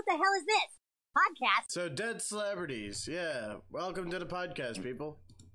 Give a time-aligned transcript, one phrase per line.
[0.00, 0.78] what the hell is this?
[1.16, 1.64] Podcast?
[1.72, 3.56] So dead celebrities, yeah.
[3.70, 5.18] Welcome to the podcast, people.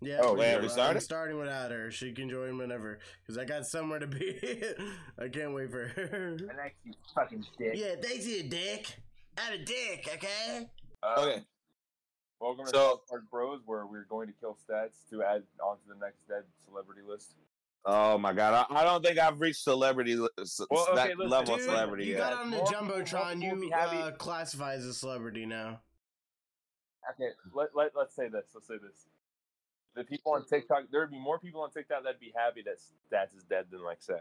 [0.00, 0.20] yeah.
[0.22, 1.90] Oh, we're- wait, we I'm starting without her.
[1.90, 4.62] She can join whenever, because I got somewhere to be.
[5.18, 6.36] I can't wait for her.
[6.38, 7.72] Thanks, you fucking dick.
[7.74, 8.96] yeah, thanks you, dick.
[9.36, 10.66] I'm a dick, okay?
[11.02, 11.42] Uh, Okay.
[12.40, 15.82] Welcome to So- South Park Bros, where we're going to kill stats to add onto
[15.86, 17.34] the next dead celebrity list.
[17.86, 21.54] Oh my god, I, I don't think I've reached celebrity Well, okay, that listen, level
[21.54, 22.18] of Dude, celebrity you yet.
[22.20, 23.36] got on the More people- jumbotron.
[23.40, 25.80] more people be You uh, classify as a celebrity now.
[27.10, 28.44] Okay, let, let, let's say this.
[28.54, 29.06] Let's say this.
[29.94, 32.76] The people on TikTok, there would be more people on TikTok that'd be happy that
[33.12, 34.20] Stats is dead than like Sam.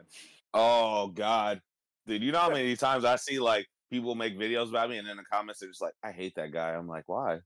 [0.53, 1.61] Oh god,
[2.05, 5.07] dude, you know how many times I see like people make videos about me, and
[5.07, 7.39] in the comments they're just like, "I hate that guy." I'm like, why?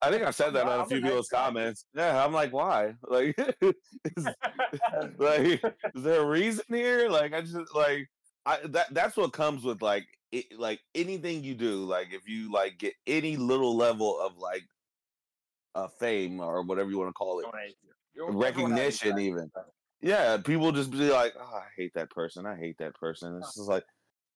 [0.00, 1.44] I think I've said that on a few nice people's guy.
[1.44, 1.84] comments.
[1.94, 2.94] Yeah, I'm like, why?
[3.08, 3.74] Like, is,
[5.18, 5.62] like,
[5.94, 7.08] is there a reason here?
[7.08, 8.08] Like, I just like,
[8.46, 11.84] I that that's what comes with like, it, like anything you do.
[11.84, 14.62] Like, if you like get any little level of like,
[15.74, 17.46] uh, fame or whatever you want to call it,
[18.14, 18.26] you.
[18.26, 19.50] Everyone hates recognition even
[20.00, 23.54] yeah people just be like oh, i hate that person i hate that person it's
[23.54, 23.84] just like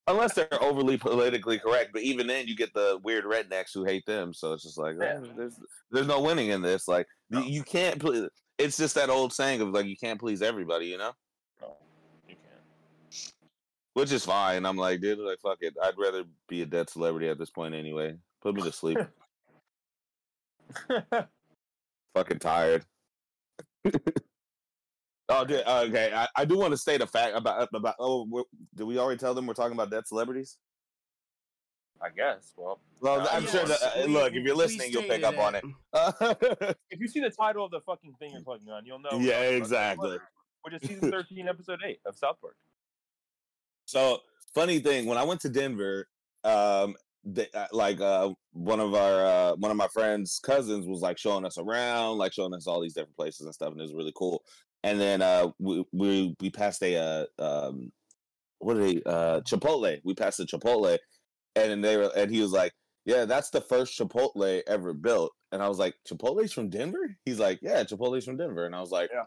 [0.08, 4.04] unless they're overly politically correct but even then you get the weird rednecks who hate
[4.06, 5.20] them so it's just like Yeah.
[5.36, 5.58] there's
[5.90, 7.46] there's no winning in this like you- No.
[7.46, 10.98] you can't please it's just that old saying of like you can't please everybody you
[10.98, 11.12] know
[11.60, 11.76] No,
[12.28, 13.32] you can't.
[13.94, 17.28] which is fine i'm like dude like fuck it i'd rather be a dead celebrity
[17.28, 18.98] at this point anyway put me to sleep
[22.14, 22.84] fucking tired.
[25.38, 26.12] oh, dude, okay.
[26.14, 27.94] I, I do want to state a fact about about.
[27.98, 30.58] Oh, we're, we already tell them we're talking about dead celebrities?
[32.00, 32.52] I guess.
[32.56, 33.78] Well, Well, Uh, I'm sure that.
[33.82, 36.76] Uh, we- look, if you're listening, you'll pick up stated on it.
[36.90, 39.18] if you see the title of the fucking thing you're clicking on, you'll know.
[39.20, 40.08] yeah, exactly.
[40.08, 40.24] Celebrity,
[40.62, 42.56] Which is season 13, episode 8 of South Park.
[43.84, 44.18] So
[44.54, 46.08] funny thing, when I went to Denver,
[46.44, 51.00] um, they, uh, like uh, one of our uh, one of my friends' cousins was
[51.02, 53.84] like showing us around, like showing us all these different places and stuff, and it
[53.84, 54.42] was really cool.
[54.84, 57.26] And then uh, we we we passed a uh,
[57.68, 57.92] um,
[58.58, 60.00] what are they uh, Chipotle.
[60.04, 60.98] We passed a Chipotle,
[61.56, 62.72] and then they were and he was like,
[63.04, 67.38] "Yeah, that's the first Chipotle ever built." And I was like, "Chipotle's from Denver?" He's
[67.38, 69.24] like, "Yeah, Chipotle's from Denver." And I was like, Yeah.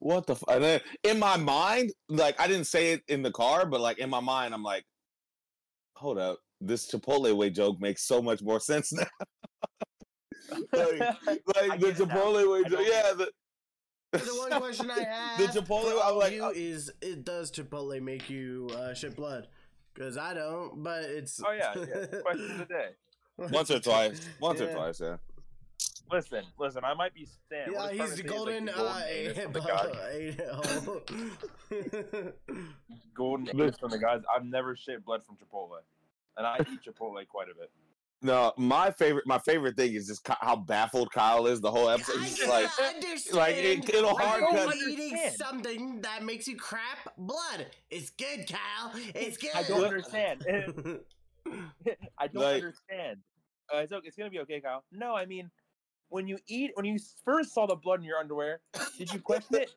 [0.00, 0.44] what the f-?
[0.48, 3.98] and then in my mind like i didn't say it in the car but like
[3.98, 4.84] in my mind i'm like
[5.94, 9.06] hold up this chipotle way joke makes so much more sense now
[10.72, 12.14] like, like the get it now.
[12.14, 13.30] chipotle way joke yeah the,
[14.24, 18.00] The one question I have the chipotle i'm like you uh, is: it does Chipotle
[18.00, 19.48] make you uh, shit blood?
[19.94, 21.40] Because I don't, but it's.
[21.44, 21.74] Oh, yeah.
[21.76, 22.20] yeah.
[22.22, 22.88] Question of the day.
[23.38, 25.16] once or twice once or twice yeah
[26.10, 27.72] Listen, listen, I might be Stan.
[27.72, 30.72] Yeah, he's the golden, Sandiego uh, is, like, the golden anus from
[31.72, 32.32] the god?
[33.14, 33.56] golden.
[33.56, 34.22] Golden from the guys.
[34.34, 35.80] I've never shit blood from Chipotle.
[36.36, 37.70] And I eat Chipotle quite a bit.
[38.22, 41.88] No my favorite my favorite thing is just Ky- how baffled kyle is the whole
[41.90, 43.36] episode I he's can like understand.
[43.36, 47.66] like, it- it'll hard cut- eating something that makes you crap blood.
[47.90, 48.92] It's good, Kyle.
[49.14, 49.50] It's good.
[49.54, 50.44] I don't understand.
[52.18, 53.18] I don't Like- understand.
[53.72, 54.84] Uh, it's, okay, it's gonna be okay, Kyle.
[54.92, 55.50] No, I mean,
[56.08, 58.60] when you eat, when you first saw the blood in your underwear,
[58.96, 59.70] did you question it?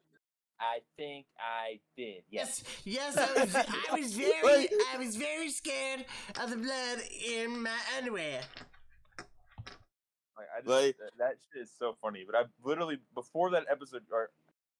[0.60, 2.24] I think I did.
[2.30, 2.64] Yes.
[2.84, 6.06] Yes, yes, I was, I was very, I was very scared
[6.42, 8.42] of the blood in my underwear.
[10.38, 12.24] Like, I just, Like- that, that shit is so funny.
[12.26, 14.30] But I literally before that episode, or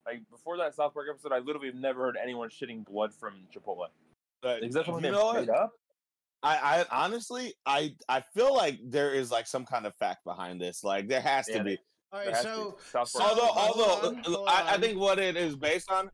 [0.06, 3.34] like before that South Park episode, I literally have never heard anyone shitting blood from
[3.54, 3.88] Chipotle.
[4.44, 5.40] like, Is that something you they know what?
[5.42, 5.74] made up?
[6.42, 10.62] I, I honestly, I, I feel like there is like some kind of fact behind
[10.62, 10.84] this.
[10.86, 11.78] Like there has Yeah, to be.
[12.12, 15.20] All There right, has to so so- although, although on, hold I, I think what
[15.20, 16.10] it is based on,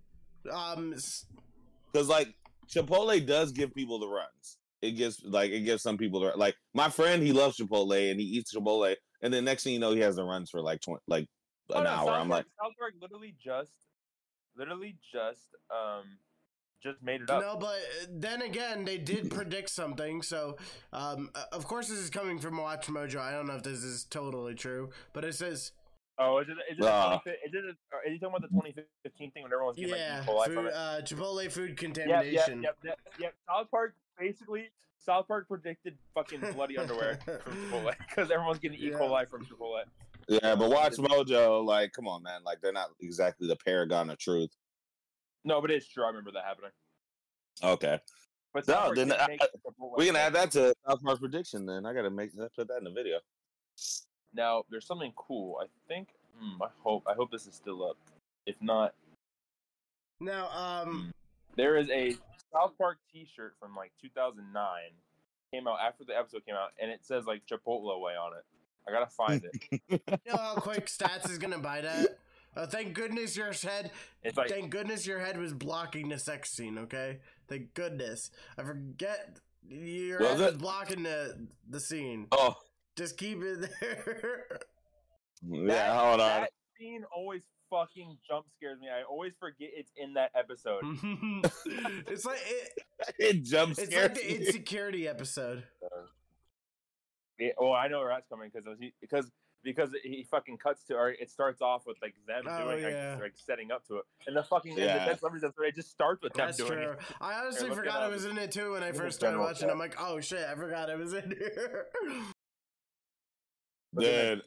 [0.51, 2.33] um, because like
[2.69, 4.57] Chipotle does give people the runs.
[4.81, 7.23] It gives like it gives some people the like my friend.
[7.23, 10.17] He loves Chipotle and he eats Chipotle, and then next thing you know, he has
[10.17, 11.27] the runs for like twenty, like
[11.73, 12.05] an no, hour.
[12.07, 13.71] South I'm Park, like, South Park literally just,
[14.55, 16.03] literally just, um,
[16.83, 17.41] just made it up.
[17.41, 20.21] no, but uh, then again, they did predict something.
[20.21, 20.57] So,
[20.93, 23.19] um, of course, this is coming from Watch Mojo.
[23.19, 25.71] I don't know if this is totally true, but it says,
[26.17, 26.53] Oh, is it?
[26.71, 26.83] Is it?
[26.85, 27.75] Uh, is it?
[27.93, 30.53] Are you talking about the 2015 thing when everyone was getting yeah, like E.
[30.53, 32.61] food, uh, Chipotle food contamination.
[32.63, 33.33] yep, yep, yep, yep.
[33.47, 34.69] South Park basically.
[34.97, 38.89] South Park predicted fucking bloody underwear from Chipotle because everyone's getting E.
[38.91, 38.97] Yeah.
[38.97, 39.83] coli from Chipotle.
[40.29, 41.63] yeah, but watch Mojo.
[41.65, 42.41] Like, come on, man.
[42.43, 44.49] Like they're not exactly the paragon of truth.
[45.43, 46.03] No, but it's true.
[46.05, 46.71] I remember that happening.
[47.63, 47.99] Okay,
[48.53, 49.37] But No, then I-
[49.97, 51.65] we can add that to South Park's prediction.
[51.65, 53.19] Then I gotta make that put that in the video.
[54.35, 55.59] Now, there's something cool.
[55.61, 56.09] I think.
[56.39, 57.03] Hmm, I hope.
[57.07, 57.97] I hope this is still up.
[58.45, 58.93] If not,
[60.19, 61.11] Now, um,
[61.55, 62.15] there is a
[62.53, 64.69] South Park T-shirt from like 2009
[65.51, 68.43] came out after the episode came out, and it says like Chipotle way on it.
[68.87, 69.81] I gotta find it.
[70.25, 72.17] You know how quick stats is gonna buy that?
[72.55, 73.91] Uh, thank goodness your head.
[74.23, 76.77] It's like thank goodness your head was blocking the sex scene.
[76.77, 78.31] Okay, thank goodness.
[78.57, 82.27] I forget your head was blocking the the scene.
[82.31, 82.55] Oh,
[82.97, 84.45] Just keep it there.
[85.43, 85.67] yeah.
[85.67, 86.41] that, Hold on.
[86.41, 86.49] that
[86.79, 88.87] scene always fucking jump scares me.
[88.87, 90.81] I always forget it's in that episode.
[92.07, 92.71] it's like it,
[93.19, 94.35] It jump it's scares like the me.
[94.45, 95.63] insecurity episode.
[97.37, 98.65] Yeah, well, I know where that's coming because
[99.01, 99.29] because
[99.61, 103.13] because he fucking cuts to or it starts off with like them Oh, doing yeah.
[103.15, 104.99] like, like setting up to it, and the fucking and Yeah.
[104.99, 106.91] the Dead Celebrities episode it just starts with them That's doing true.
[106.91, 106.99] it.
[107.19, 108.11] I honestly look it forgot up.
[108.11, 109.61] it was in it too when I first started watching.
[109.67, 109.71] chat.
[109.71, 111.87] I'm like, oh shit, I forgot it was in here.
[113.95, 114.43] Look at Dude, Look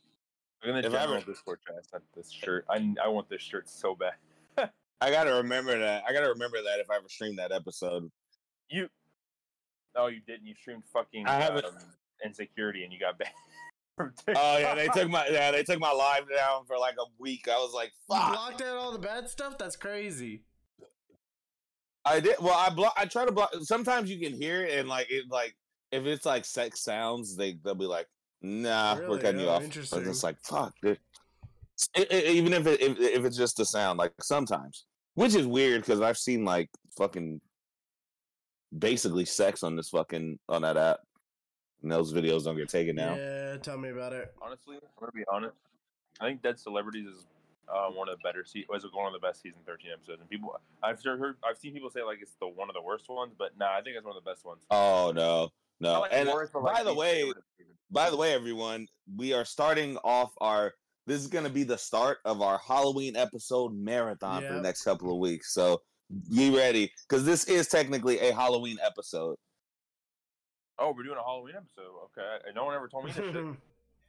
[0.64, 1.76] in the If I general ever- Discord chat.
[1.78, 2.64] I sent this shirt.
[2.68, 4.14] I I want this shirt so bad.
[5.00, 6.04] I gotta remember that.
[6.08, 8.10] I gotta remember that if I ever stream that episode.
[8.68, 8.88] You.
[9.96, 10.46] No, you didn't.
[10.46, 11.72] You streamed fucking I haven't- um,
[12.24, 13.32] insecurity and you got banned.
[13.96, 17.06] from Oh yeah, they took my yeah they took my live down for like a
[17.18, 17.48] week.
[17.48, 18.32] I was like, You fuck.
[18.32, 19.56] blocked out all the bad stuff.
[19.58, 20.42] That's crazy.
[22.04, 22.36] I did.
[22.40, 22.94] Well, I block.
[22.96, 23.50] I try to block.
[23.62, 25.54] Sometimes you can hear it, and like it, like
[25.92, 28.06] if it's like sex sounds, they they'll be like,
[28.42, 29.20] "Nah, we're Really?
[29.20, 30.06] cutting you Oh, off." interesting.
[30.06, 30.98] It's like, fuck, dude.
[31.94, 35.46] It- it- even if it if, if it's just the sound, like sometimes, which is
[35.46, 37.40] weird because I've seen like fucking
[38.76, 41.00] basically sex on this fucking on that app,
[41.82, 43.16] and those videos don't get taken down.
[43.16, 44.34] Yeah, tell me about it.
[44.42, 45.56] Honestly, I'm gonna be honest.
[46.20, 47.26] I think Dead Celebrities is
[47.68, 50.28] uh, one of the better se- was one of the best season 13 episodes, and
[50.28, 53.34] people I've heard I've seen people say like it's the one of the worst ones,
[53.38, 54.62] but nah, I think it's one of the best ones.
[54.70, 55.94] Oh no, no.
[55.96, 57.74] Uh, like and worst, by the way, favorite of the season.
[57.90, 58.86] by the way, everyone,
[59.16, 60.74] we are starting off our.
[61.06, 64.82] This is going to be the start of our Halloween episode marathon for the next
[64.82, 65.54] couple of weeks.
[65.54, 65.80] So
[66.34, 69.36] be ready because this is technically a Halloween episode.
[70.78, 71.90] oh, we're doing a Halloween episode.
[72.06, 73.44] Okay, no one ever told me this shit.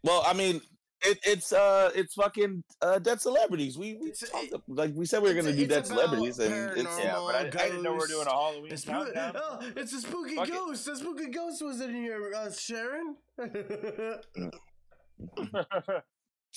[0.03, 0.61] Well, I mean,
[1.01, 3.77] it, it's uh, it's fucking uh, dead celebrities.
[3.77, 6.77] We we talked, it- like we said we were going to do dead celebrities, and
[6.77, 6.97] it's.
[6.99, 8.29] Yeah, but I, I didn't know we were doing a.
[8.31, 10.53] Halloween A spoo- oh, it's a spooky Fuck it.
[10.53, 10.87] ghost.
[10.87, 13.15] A spooky ghost was in here, uh, Sharon.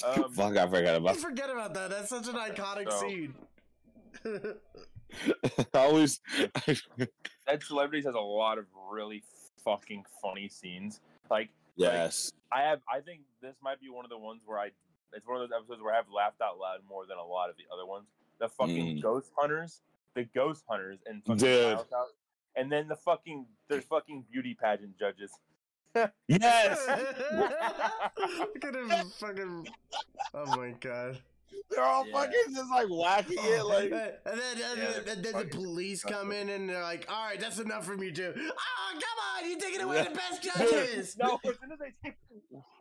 [0.04, 0.56] um, fuck.
[0.56, 1.16] I forgot I about.
[1.16, 1.90] forget about that.
[1.90, 3.34] That's such an iconic So- scene.
[5.74, 6.20] I always.
[7.46, 9.22] Dead Celebrities has a lot of really
[9.64, 11.00] fucking funny scenes.
[11.30, 12.32] Like yes.
[12.52, 14.70] I have, I think this might be one of the ones where I,
[15.14, 17.48] it's one of those episodes where I have laughed out loud more than a lot
[17.50, 18.06] of the other ones.
[18.40, 19.02] The fucking Mm.
[19.02, 19.80] ghost hunters,
[20.14, 21.74] the ghost hunters, and fucking Dude.
[21.74, 22.08] Miles House.
[22.56, 25.30] and then the fucking there's fucking beauty pageant judges.
[26.28, 26.78] Yes.
[28.38, 28.88] Look at him
[29.20, 29.68] fucking.
[30.34, 31.18] Oh my god.
[31.70, 32.12] They're all Yeah.
[32.12, 33.84] fucking just like whacking it oh, like.
[33.84, 37.26] and then, and then, Yeah, and then the police come in and they're like, "All
[37.26, 38.34] right, that's enough from you two.
[38.36, 40.08] Oh, ah, come on, you're taking away Yeah.
[40.08, 42.14] the best judges." no, as soon as they take,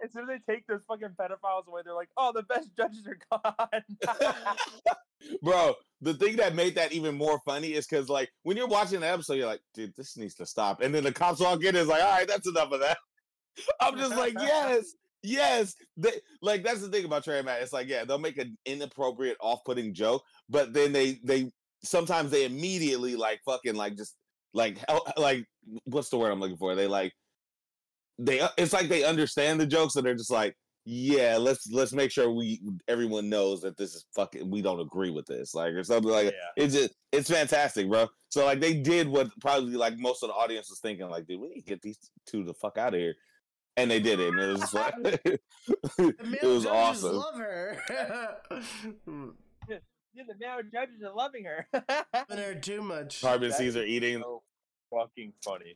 [0.04, 3.08] as soon as they take those fucking pedophiles away, they're like, oh, the best judges
[3.08, 3.84] are gone.
[5.44, 9.02] Bro, the thing that made that even more funny is because, like, when you're watching
[9.02, 10.82] the episode, you're like, dude, this needs to stop.
[10.82, 12.98] And then the cops walk in and it's like, all right, that's enough of that.
[13.82, 15.76] I'm just like, yes, yes.
[15.98, 17.62] They, like, that's the thing about Trey Matt.
[17.62, 21.52] It's like, yeah, they'll make an inappropriate, off putting joke, but then they, they,
[21.84, 24.16] sometimes they immediately, like, fucking, like, just,
[24.54, 24.78] like,
[25.18, 25.46] like,
[25.86, 26.76] what's the word I'm looking for?
[26.76, 27.14] They, like,
[28.18, 31.94] they, uh, it's like they understand the jokes and they're just like, yeah, let's let's
[31.94, 35.74] make sure we everyone knows that this is fucking we don't agree with this, like
[35.74, 36.64] or something like yeah.
[36.64, 38.08] it's just it's fantastic, bro.
[38.30, 41.40] So like they did what probably like most of the audience was thinking, like, dude,
[41.40, 43.14] we need to get these two the fuck out of here,
[43.78, 45.40] and they did it, and it was just like The
[45.98, 47.16] it male was judges awesome.
[47.18, 47.78] Love her.
[50.14, 51.66] Yeah, the now judges are loving her.
[51.74, 53.22] Loving her too much.
[53.22, 54.22] Carbon That Caesar is eating.
[54.22, 54.44] so
[54.94, 55.76] fucking funny.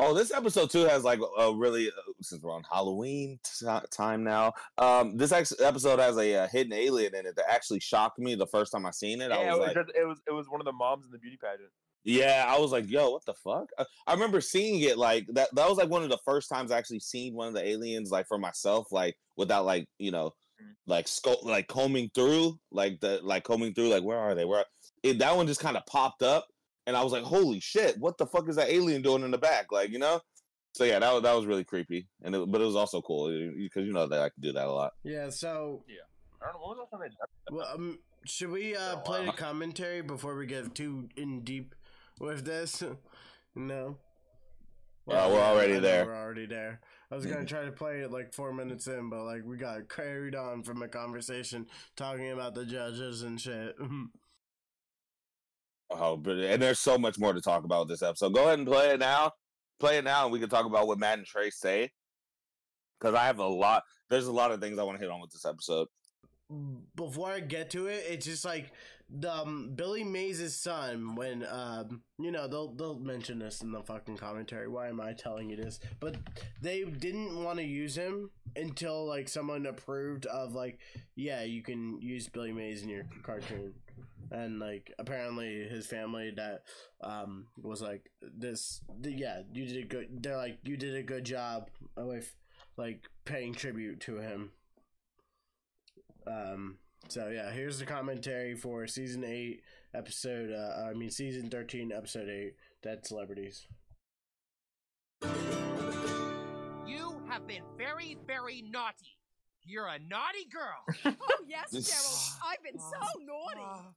[0.00, 1.92] Oh, this episode too has like a really uh,
[2.22, 4.54] since we're on Halloween t- time now.
[4.78, 8.34] Um, this ex- episode has a uh, hidden alien in it that actually shocked me
[8.34, 9.30] the first time I seen it.
[9.30, 11.04] I Yeah, was it was, like, just, it was it was one of the moms
[11.06, 11.70] in the beauty pageant.
[12.04, 15.54] Yeah, I was like, "Yo, what the fuck?" I, I remember seeing it like that.
[15.54, 18.10] That was like one of the first times I actually seen one of the aliens
[18.10, 20.74] like for myself, like without like you know, Mm.
[20.86, 24.44] like sco- like combing through, like the like combing through, like where are they?
[24.44, 24.64] Where
[25.02, 26.46] it, that one just kind of popped up,
[26.86, 27.96] and I was like, "Holy shit!
[27.98, 30.20] What the fuck is that alien doing in the back?" Like you know.
[30.74, 33.28] So yeah, that was that was really creepy, and it, but it was also cool
[33.56, 34.92] because you know they like to do that a lot.
[35.02, 35.30] Yeah.
[35.30, 35.82] So,
[36.42, 37.10] I don't know what was the last time
[37.48, 41.74] they well, um, should we uh, play the commentary before we get too in deep
[42.20, 42.82] with this?
[43.56, 43.96] no.
[45.08, 46.06] Uh, we're already there.
[46.06, 46.80] We're already there.
[47.10, 49.88] I was gonna try to play it like four minutes in, but like we got
[49.88, 53.76] carried on from a conversation talking about the judges and shit.
[55.92, 58.32] Oh, but and there's so much more to talk about with this episode.
[58.32, 59.32] Go ahead and play it now.
[59.80, 61.90] Play it now, and we can talk about what Matt and Trey say.
[63.00, 63.82] Because I have a lot.
[64.08, 65.88] There's a lot of things I want to hit on with this episode.
[66.94, 68.70] before I get to it, it's just like
[69.18, 71.14] the um, Billy Mays' son.
[71.14, 74.68] When um, you know they'll they'll mention this in the fucking commentary.
[74.68, 75.80] Why am I telling you this?
[75.98, 76.16] But
[76.60, 80.78] they didn't want to use him until like someone approved of like,
[81.16, 83.74] yeah, you can use Billy Mays in your cartoon.
[84.32, 86.62] And like apparently his family that
[87.00, 91.24] um was like this yeah you did a good they're like you did a good
[91.24, 92.32] job with
[92.76, 94.52] like paying tribute to him
[96.26, 99.62] um, so yeah, here's the commentary for season eight,
[99.94, 100.52] episode.
[100.52, 102.54] Uh, I mean, season thirteen, episode eight.
[102.82, 103.66] Dead celebrities.
[106.86, 109.16] You have been very, very naughty.
[109.64, 111.14] You're a naughty girl.
[111.32, 112.52] Oh, yes, Gerald.
[112.52, 113.88] I've been so naughty.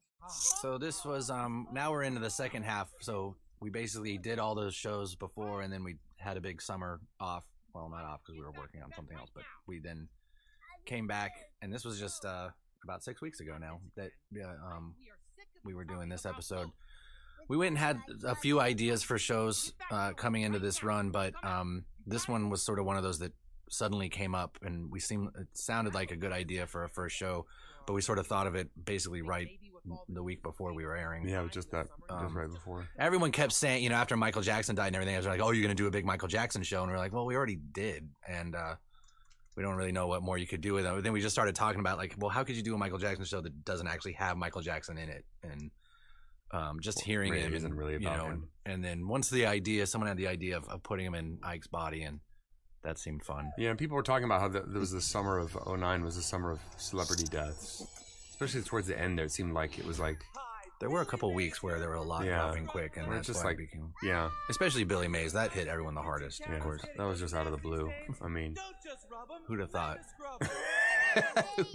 [0.62, 2.90] So this was um now we're into the second half.
[3.02, 7.00] So we basically did all those shows before and then we had a big summer
[7.20, 7.44] off.
[7.74, 10.08] Well, not off because we were working on something else, but we then
[10.86, 11.32] came back
[11.62, 12.50] and this was just uh
[12.84, 14.96] about 6 weeks ago now that uh, um
[15.66, 16.70] we were doing this episode.
[17.48, 21.34] We went and had a few ideas for shows uh, coming into this run, but
[21.44, 23.32] um, this one was sort of one of those that
[23.70, 27.16] suddenly came up, and we seemed it sounded like a good idea for a first
[27.16, 27.46] show,
[27.88, 29.48] but we sort of thought of it basically right
[30.08, 31.28] the week before we were airing.
[31.28, 32.88] Yeah, it was just that, just Um, right before.
[32.98, 35.52] Everyone kept saying, you know, after Michael Jackson died and everything, I was like, "Oh,
[35.52, 37.36] you're going to do a big Michael Jackson show?" And we are like, "Well, we
[37.36, 38.76] already did," and uh,
[39.56, 41.04] we don't really know what more you could do with it.
[41.04, 43.26] Then we just started talking about like, well, how could you do a Michael Jackson
[43.26, 45.26] show that doesn't actually have Michael Jackson in it?
[45.44, 45.72] And
[46.52, 48.50] um, just Well, hearing him isn't and, really you know, him.
[48.66, 51.68] and then once the idea, someone had the idea of, of putting him in Ike's
[51.68, 52.20] body, and
[52.84, 53.52] that seemed fun.
[53.58, 56.16] Yeah, and people were talking about how the, there was the summer of 09 was
[56.16, 57.86] the summer of celebrity deaths.
[58.30, 60.18] Especially towards the end there, it seemed like it was like,
[60.80, 62.40] There were a couple weeks where there were a lot Yeah.
[62.40, 65.32] dropping quick, and Where that's just why like- it became, yeah, especially Billy Mays.
[65.34, 66.84] That hit everyone the hardest, yeah, of course.
[66.98, 67.92] that was just out of the blue.
[68.22, 68.58] I mean,
[69.48, 70.00] Who'd have thought?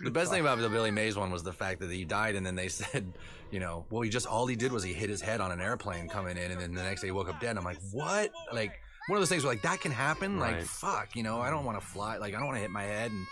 [0.03, 2.45] The best thing about the Billy Mays one was the fact that he died, and
[2.45, 3.13] then they said,
[3.53, 5.61] you know, well, he just all he did was he hit his head on an
[5.61, 7.57] airplane coming in, and then the next day he woke up dead.
[7.57, 8.33] I'm like, what?
[8.53, 8.73] Like
[9.07, 10.41] one of those things where like that can happen.
[10.41, 12.17] Like fuck, you know, I don't want to fly.
[12.17, 13.27] Like I don't want to hit my head and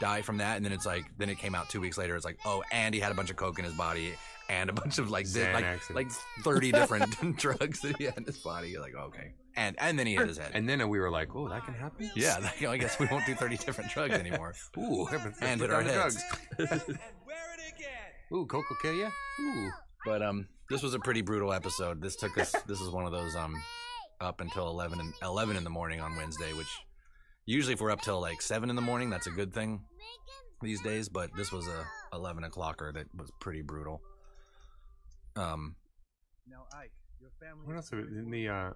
[0.00, 0.56] die from that.
[0.56, 2.14] And then it's like, then it came out two weeks later.
[2.14, 4.14] It's like, oh, and he had a bunch of coke in his body
[4.48, 6.10] and a bunch of like di- like like
[6.42, 8.70] thirty different drugs that he had in his body.
[8.70, 10.52] You're like, okay, and and then he hit his head.
[10.54, 12.10] and then we were like, oh, that can happen?
[12.16, 14.54] yeah, like, I guess we won't do thirty different drugs anymore.
[14.78, 15.06] Ooh,
[15.40, 16.24] And put hit our down the heads.
[16.56, 16.98] drugs.
[18.32, 19.08] Ooh, Coke will kill you?
[19.40, 19.70] Ooh.
[20.04, 22.02] But um, this was a pretty brutal episode.
[22.02, 22.52] This took us.
[22.66, 23.54] This is one of those um,
[24.20, 26.68] up until eleven and eleven in the morning on Wednesday, which
[27.46, 29.80] usually if we're up till like seven in the morning, that's a good thing
[30.62, 31.08] these days.
[31.08, 34.00] But this was a eleven o'clocker that was pretty brutal.
[35.38, 35.76] Um,
[36.46, 37.66] Now, Ike, your family.
[37.66, 37.92] What else?
[37.92, 38.70] In the, uh,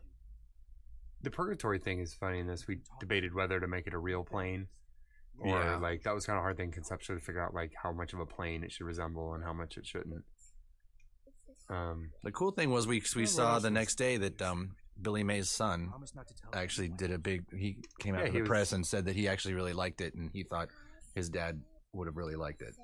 [1.23, 2.67] the purgatory thing is funny in this.
[2.67, 4.69] We debated whether to make it a real plane.
[5.39, 5.77] Or Yeah.
[5.77, 8.21] like that was kind of hard thing conceptually to figure out like how much of
[8.21, 10.25] a plane it should resemble and how much it shouldn't.
[11.71, 15.51] Um, the cool thing was we we saw the next day that um, Billy Mays'
[15.51, 17.45] son Promise not to tell actually did a big.
[17.57, 19.73] He came out Yeah, to he the was- press and said that he actually really
[19.73, 20.69] liked it, and he thought
[21.15, 21.63] his dad
[21.95, 22.75] would have really liked it.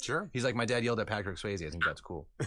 [0.00, 0.30] sure.
[0.32, 1.66] He's like, my dad yelled at Patrick Swayze.
[1.66, 2.28] I think that's cool.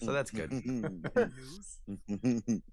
[0.00, 0.50] so that's good.
[0.50, 2.56] Mm-hmm.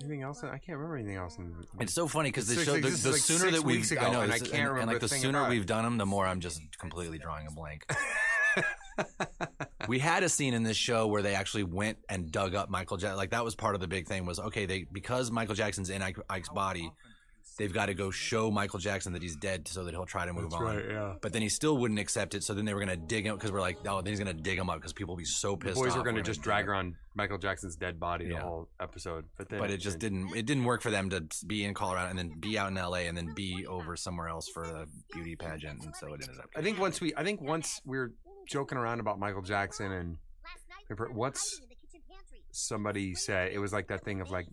[0.00, 0.44] Anything else?
[0.44, 1.38] I can't remember anything else.
[1.38, 3.92] In It's so funny because the It's show, the, the like sooner that we've, weeks
[3.92, 6.26] I know, and I can't remember and like the sooner we've done them, the more
[6.26, 7.84] I'm just completely drawing a blank.
[9.88, 12.96] we had a scene in this show where they actually went and dug up Michael
[12.96, 13.16] Jackson.
[13.16, 16.02] Like that was part of the big thing was okay, they because Michael Jackson's in
[16.02, 16.90] Ike, Ike's body,
[17.58, 20.32] they've got to go show Michael Jackson that he's dead so that he'll try to
[20.32, 20.76] move That's on.
[20.76, 20.84] right.
[20.88, 21.14] Yeah.
[21.20, 23.52] But then he still wouldn't accept it, so then they were gonna dig him because
[23.52, 25.74] we're like, oh, then he's gonna dig him up because people will be so pissed.
[25.74, 25.82] The pissed.
[25.82, 25.98] boys off.
[25.98, 28.38] were going to just drag around Michael Jackson's dead body Yeah.
[28.38, 31.26] the whole episode, but then but it just didn't it didn't work for them to
[31.46, 34.48] be in Colorado and then be out in LA and then be over somewhere else
[34.54, 37.40] for a beauty pageant and so it ended up I think once we, I think
[37.40, 38.12] once we are
[38.48, 40.16] joking around about Michael Jackson and
[40.88, 41.60] Remember, once
[42.50, 44.46] somebody said it was like that thing of like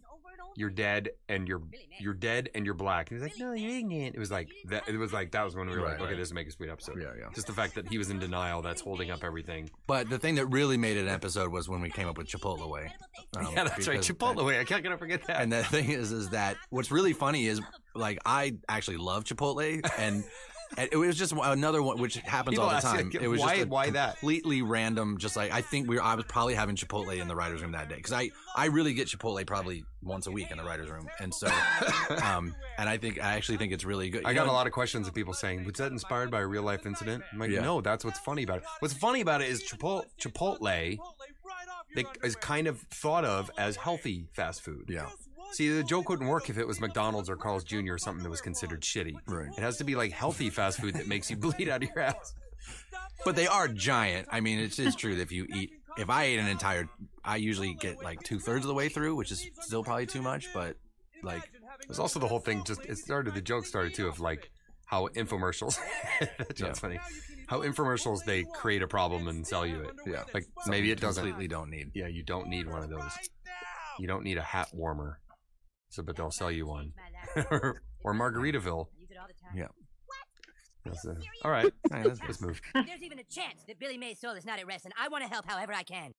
[0.56, 1.62] you're dead and you're
[2.00, 3.12] you're dead and you're black.
[3.12, 4.16] And he's like, no, you're ignorant.
[4.16, 4.88] It was like that.
[4.88, 6.18] It was like that was when we were Right, like, okay, right.
[6.18, 7.02] this will make a sweet episode.
[7.02, 9.70] yeah yeah Just the fact that he was in denial that's holding up everything.
[9.88, 12.28] but the thing that really made it an episode was when we came up with
[12.28, 12.92] Chipotle way
[13.38, 14.00] Um, yeah, that's right.
[14.00, 14.60] Chipotle that- way.
[14.60, 15.42] I can't gonna forget that.
[15.42, 17.60] and the thing is is that what's really funny is
[17.94, 20.24] like I actually love Chipotle and And
[20.78, 23.06] it was just another one which happens People all the time.
[23.12, 24.20] like, It was why- just a why that?
[24.20, 25.18] completely random.
[25.18, 27.72] Just like I think we, were, I was probably having Chipotle in the writers' room
[27.74, 30.90] that day because I, I really get Chipotle probably once a week in the writers'
[30.90, 31.48] room, and so,
[32.24, 34.24] um, and I think I actually think it's really good.
[34.26, 36.48] I got know, a lot of questions of people saying, "Was that inspired by a
[36.48, 37.62] real life incident?" I'm like, Yeah.
[37.62, 38.64] "No, that's what's funny about it.
[38.80, 40.60] What's funny about it is Chipotle, Chipotle
[41.96, 44.86] they, is kind of thought of as healthy fast food.
[44.90, 45.08] Yeah.
[45.56, 47.94] See, the joke wouldn't work if it was McDonald's or Carl's Jr.
[47.94, 49.16] or something that was considered shitty.
[49.26, 49.48] Right.
[49.58, 52.00] It has to be like healthy fast food that makes you bleed out of your
[52.00, 52.34] ass.
[53.24, 54.28] But they are giant.
[54.32, 56.90] I mean, it's, it's true that if you eat, if I ate an entire,
[57.24, 60.22] I usually get like two thirds of the way through, which is still probably too
[60.22, 60.54] much.
[60.54, 60.76] But
[61.24, 61.50] like,
[61.88, 62.64] There's also the whole thing.
[62.66, 63.34] Just it started.
[63.34, 64.52] The joke started too of like
[64.86, 65.80] how infomercials.
[66.38, 66.74] That's Yeah.
[66.74, 67.00] funny.
[67.48, 69.92] How infomercials they create a problem and sell you it.
[70.06, 71.24] yeah, Like maybe it doesn't.
[71.24, 71.92] completely don't need.
[71.94, 73.12] Yeah, you don't need one of those.
[74.00, 75.20] You don't need a hat warmer.
[75.96, 76.92] So, but they'll sell you one.
[77.52, 78.88] or Margaritaville.
[79.56, 79.68] Yeah.
[80.84, 81.64] That's a- all right.
[81.92, 82.60] All right, that's- Let's move.
[82.74, 85.24] There's even a chance that Billy Mays' soul is not at rest, and I want
[85.24, 86.12] to help however I can.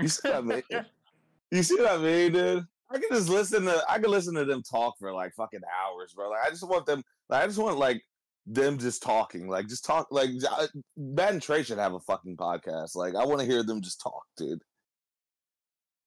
[0.00, 0.62] You see what I mean?
[1.50, 2.64] You see what I mean, dude?
[2.90, 6.12] I can just listen to I can listen to them talk for like fucking hours,
[6.14, 6.30] bro.
[6.30, 7.02] Like I just want them.
[7.28, 8.02] Like, I just want like
[8.46, 10.08] them just talking, like just talk.
[10.10, 10.66] Like I-
[10.96, 12.96] Matt and Trey should have a fucking podcast.
[12.96, 14.62] Like I want to hear them just talk, dude.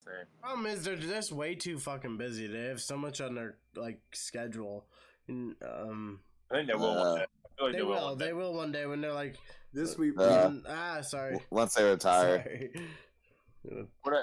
[0.05, 0.25] Same.
[0.41, 2.47] Problem is they're just way too fucking busy.
[2.47, 4.85] They have so much on their like schedule.
[5.27, 6.19] And, um,
[6.51, 6.85] I think they will.
[6.85, 7.23] Uh, one day.
[7.23, 8.05] I feel like they will.
[8.05, 8.25] one day.
[8.25, 9.35] They will one day when they're like
[9.73, 11.39] This week, Uh, ah sorry.
[11.49, 12.71] Once they retire, Sorry.
[14.03, 14.21] What I,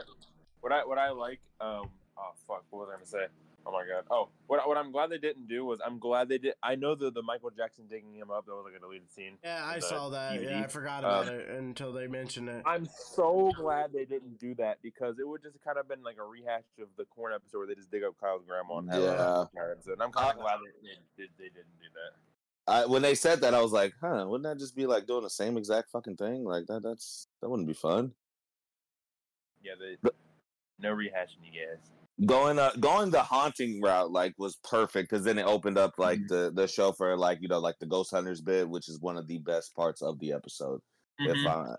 [0.61, 1.41] what I, what I like.
[1.61, 1.91] Um.
[2.17, 2.65] Oh fuck.
[2.71, 3.27] What was I gonna say?
[3.65, 4.05] Oh my god.
[4.11, 6.55] Oh, what I- what I'm glad they didn't do was I'm glad they did.
[6.63, 8.45] I know the the Michael Jackson digging him up.
[8.47, 9.39] That was like a deleted scene.
[9.45, 10.33] Yeah, I saw that.
[10.41, 10.51] DVD.
[10.51, 12.63] Yeah, I forgot about Um, it until they mentioned it.
[12.67, 16.17] I'm so glad they didn't do that because it would just kind of been like
[16.19, 19.03] a rehash of the corn episode where they just dig up Kyle's grandma and have
[19.03, 19.17] Yeah.
[19.17, 19.87] her parents.
[19.87, 22.73] And I'm kind of glad they, they, they didn't do that.
[22.73, 24.25] I, when they said that, I was like, huh?
[24.29, 26.45] Wouldn't that just be like doing the same exact fucking thing?
[26.45, 26.83] Like that?
[26.83, 28.13] That's that wouldn't be fun.
[29.63, 30.15] Yeah, they, But-
[30.79, 31.79] no rehashing, you guys.
[32.27, 36.19] Going uh going the haunting route like was perfect because then it opened up like
[36.29, 39.17] the the show for like you know like the ghost hunters bit which is one
[39.17, 40.81] of the best parts of the episode
[41.19, 41.75] if I,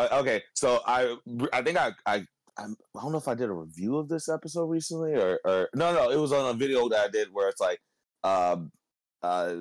[0.00, 1.16] uh, okay so i
[1.52, 2.24] i think I, I
[2.58, 2.66] i
[3.00, 6.10] don't know if i did a review of this episode recently or or no no
[6.10, 7.80] it was on a video that i did where it's like
[8.22, 8.70] um
[9.22, 9.56] uh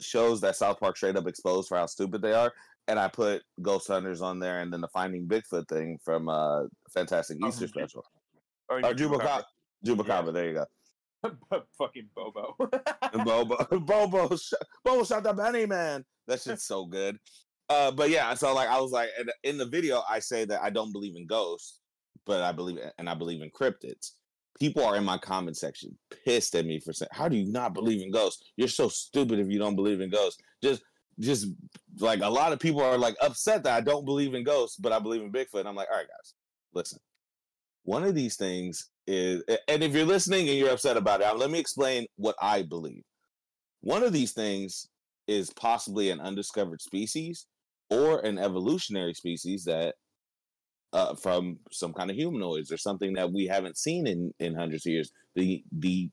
[0.00, 2.52] shows that south park straight up exposed for how stupid they are
[2.86, 6.64] and i put ghost hunters on there and then the finding bigfoot thing from uh
[6.92, 7.68] fantastic Oh, easter
[8.68, 9.44] from Ju- special Or or Jewpacabra.
[9.86, 10.66] Jewpacabra, there you go.
[11.78, 12.54] Fucking Bobo.
[13.24, 14.52] Bobo, Bobo, sh-
[14.84, 16.04] Bobo shot the Benny man.
[16.26, 17.18] That shit's so good.
[17.68, 19.10] Uh, but yeah, so like I was like,
[19.44, 21.80] in the video, I say that I don't believe in ghosts,
[22.24, 24.12] but I believe and I believe in cryptids.
[24.58, 27.74] People are in my comment section pissed at me for saying, "How do you not
[27.74, 28.42] believe in ghosts?
[28.56, 30.82] You're so stupid if you don't believe in ghosts." Just,
[31.20, 31.48] just
[32.00, 34.92] like a lot of people are like upset that I don't believe in ghosts, but
[34.92, 35.60] I believe in Bigfoot.
[35.60, 36.34] And I'm like, all right, guys,
[36.74, 36.98] listen.
[37.88, 41.50] One of these things is, and if you're listening and you're upset about it, let
[41.50, 43.02] me explain what I believe.
[43.80, 44.90] One of these things
[45.26, 47.46] is possibly an undiscovered species
[47.88, 49.94] or an evolutionary species that
[50.92, 54.84] uh, from some kind of humanoids or something that we haven't seen in, in hundreds
[54.84, 55.10] of years.
[55.34, 56.10] The the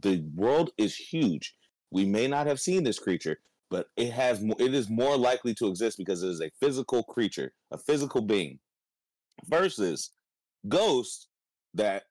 [0.00, 1.52] the world is huge.
[1.90, 3.38] We may not have seen this creature,
[3.70, 7.50] but it has it is more likely to exist because it is a physical creature,
[7.72, 8.60] a physical being,
[9.48, 10.10] versus
[10.68, 11.28] ghosts
[11.74, 12.04] that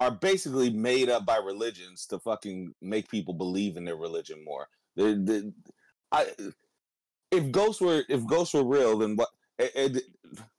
[0.00, 4.66] are basically made up by religions to fucking make people believe in their religion more.
[4.96, 5.52] The,
[6.10, 6.26] I,
[7.30, 9.28] if ghosts were if ghosts were real, then what?
[9.58, 10.02] It, it,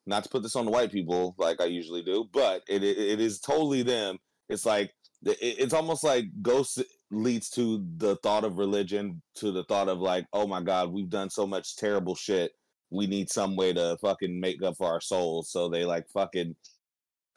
[0.05, 2.97] not to put this on the white people like I usually do, but it it,
[2.97, 4.17] it is totally them.
[4.49, 4.93] It's like
[5.25, 9.99] it, it's almost like ghosts leads to the thought of religion, to the thought of
[9.99, 12.53] like, oh my god, we've done so much terrible shit.
[12.89, 15.51] We need some way to fucking make up for our souls.
[15.51, 16.55] So they like fucking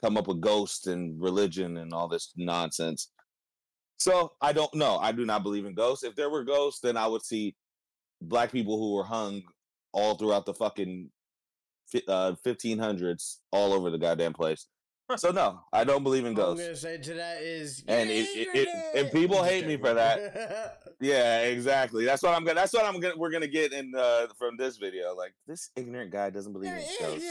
[0.02, 3.10] come up with ghosts and religion and all this nonsense.
[3.98, 4.98] So I don't know.
[4.98, 6.04] I do not believe in ghosts.
[6.04, 7.56] If there were ghosts, then I would see
[8.20, 9.42] black people who were hung
[9.92, 11.10] all throughout the fucking
[12.08, 14.66] uh, 1500s all over the goddamn place.
[15.16, 16.64] So no, I don't believe in All I'm ghosts.
[16.66, 20.82] gonna say to that is, And it, it, it, and people hate me for that.
[20.98, 22.06] Yeah, exactly.
[22.06, 22.54] That's what I'm gonna.
[22.54, 23.18] That's what I'm gonna.
[23.18, 25.14] We're gonna get in uh, from this video.
[25.14, 27.22] Like this ignorant guy doesn't believe in ghosts.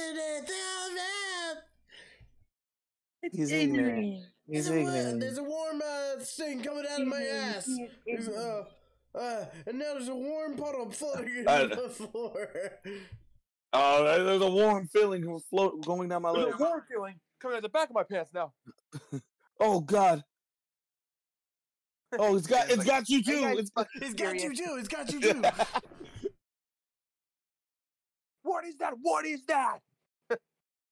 [3.34, 4.24] He's ignorant.
[4.48, 7.70] He's There's a, there's a warm uh, thing coming out of my ass.
[8.06, 8.66] There's, uh,
[9.16, 12.50] uh, and now there's a warm puddle floating I- on the floor.
[13.74, 16.54] Oh, there- there's a warm feeling float going down my There's leg.
[16.60, 18.54] a warm feeling coming out the back of my pants now.
[19.60, 20.22] Oh God.
[22.20, 23.42] Oh, it's got It's it's like, got you too.
[23.42, 24.76] guys, It's fucking It's got you too.
[24.78, 25.42] It's got you too.
[28.44, 28.94] What is that?
[29.02, 29.80] What is that?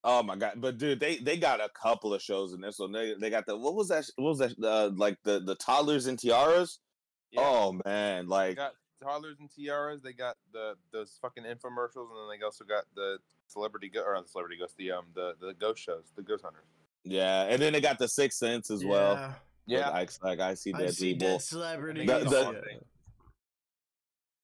[0.05, 0.53] Oh my god!
[0.57, 2.91] But dude, they they got a couple of shows in this one.
[2.91, 4.05] They they got the what was that?
[4.17, 4.53] What was that?
[4.61, 6.79] Uh, like the the toddlers and tiaras.
[7.31, 7.41] Yeah.
[7.41, 10.01] Oh man, They like got toddlers and tiaras.
[10.01, 14.19] They got the those fucking infomercials, and then they also got the celebrity go or
[14.21, 16.65] the celebrity ghost, the um the the ghost shows, the ghost hunters.
[17.05, 19.13] yeah, and then they got the Sixth Sense as well.
[19.13, 19.33] Yeah.
[19.65, 21.27] Yeah, like, like I see I dead see people.
[21.29, 22.05] dead celebrities.
[22.07, 22.77] The- the- Yeah.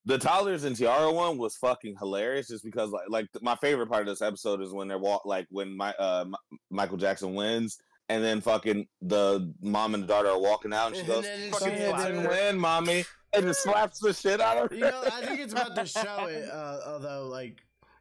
[0.06, 4.02] The toddlers and tiara one was fucking hilarious, just because like like my favorite part
[4.02, 6.34] of this episode is when they're walk like when my uh M-
[6.70, 7.78] Michael Jackson wins.
[8.08, 11.56] And then fucking the mom and the daughter are walking out, and she goes, it's
[11.56, 14.74] "Fucking didn't win, mommy," and just slaps the shit out of her.
[14.74, 16.48] You know, I think it's about to show it.
[16.52, 17.58] Uh, although, like,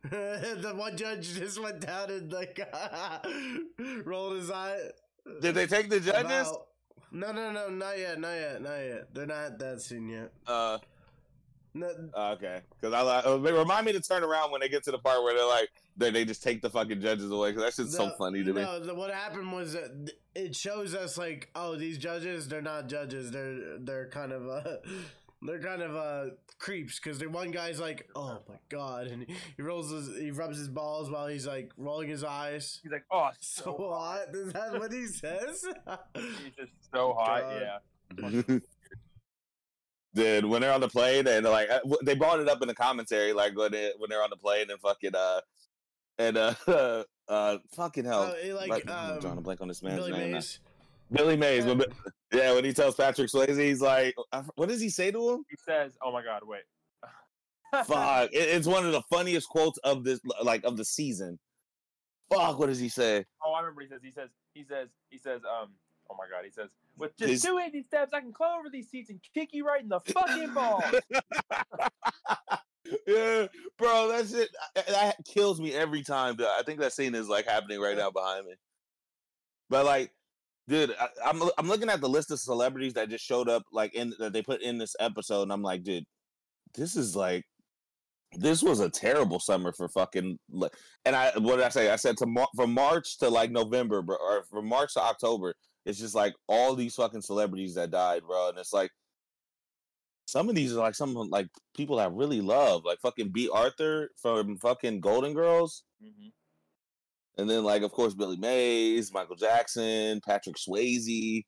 [0.10, 2.60] the one judge just went down and like
[4.04, 4.80] rolled his eye.
[5.42, 6.26] Did they take the judges?
[6.50, 6.66] About-
[7.12, 9.14] No, no, no, not yet, not yet, not yet.
[9.14, 10.32] They're not that soon yet.
[10.48, 10.78] Uh,
[11.74, 14.98] No, okay, because I they remind me to turn around when they get to the
[14.98, 17.94] part where they're like they they just take the fucking judges away because that's just
[17.94, 18.62] so funny to me.
[18.64, 22.88] No, the, what happened was that it shows us like, oh, these judges, they're not
[22.88, 23.32] judges.
[23.32, 24.78] They're they're kind of uh,
[25.44, 29.62] they're kind of uh creeps because the one guy's like, oh my god, and he
[29.62, 32.80] rolls his he rubs his balls while he's like rolling his eyes.
[32.82, 34.20] he's like, oh, So so hot.
[34.26, 34.36] hot.
[34.36, 35.66] Is that what he says?
[36.16, 37.42] He's just so hot.
[37.42, 37.62] God.
[37.62, 38.58] Yeah.
[40.20, 42.68] Dude, when they're on the plane and they're like uh, they brought it up in
[42.68, 45.40] the commentary, like when they when they're on the plane and fucking uh
[46.18, 46.54] and uh
[47.28, 50.12] uh fucking hell, he, like, Like, I'm drawing a um, blank on this man's Billy
[50.12, 50.32] name.
[50.34, 50.60] Mays.
[51.12, 51.66] Billy Mays.
[51.66, 51.84] when-
[52.32, 54.14] yeah, when he tells Patrick Swayze, he's like,
[54.56, 55.46] what does he say to him?
[55.50, 56.62] He says, "Oh my god, wait."
[57.86, 61.40] Fuck, it- it's one of the funniest quotes of this, like of the season.
[62.32, 63.26] Fuck, what does he say?
[63.44, 63.82] Oh, I remember.
[63.82, 64.00] He says.
[64.04, 64.30] He says.
[64.54, 64.90] He says.
[65.10, 65.42] He says.
[65.44, 65.72] Um.
[66.12, 66.46] Oh my god.
[66.46, 66.70] He says.
[67.00, 69.66] With just He's- two easy steps, I can climb over these seats and kick you
[69.66, 70.84] right in the fucking ball.
[73.08, 74.50] yeah, bro, that's it.
[74.76, 76.36] that- kills me every time.
[76.36, 76.48] dude.
[76.48, 78.54] I think that scene is like happening right now behind me.
[79.70, 80.12] But like,
[80.68, 83.94] dude, I, I'm I'm looking at the list of celebrities that just showed up, like
[83.94, 86.06] in that they put in this episode, and I'm like, dude,
[86.76, 87.46] this is like,
[88.34, 90.40] this was a terrible summer for fucking.
[90.52, 90.74] like-
[91.06, 91.92] And I, what did I say?
[91.92, 95.54] I said to Mar- from March to like November, bro, or from March to October.
[95.86, 98.92] It's just like all these fucking celebrities that died, bro, and it's like
[100.26, 104.10] some of these are like some like people I really love, like fucking Bea Arthur
[104.22, 106.28] from fucking Golden Girls, hmm
[107.38, 111.44] and then like of course Billy Mays, Michael Jackson, Patrick Swayze.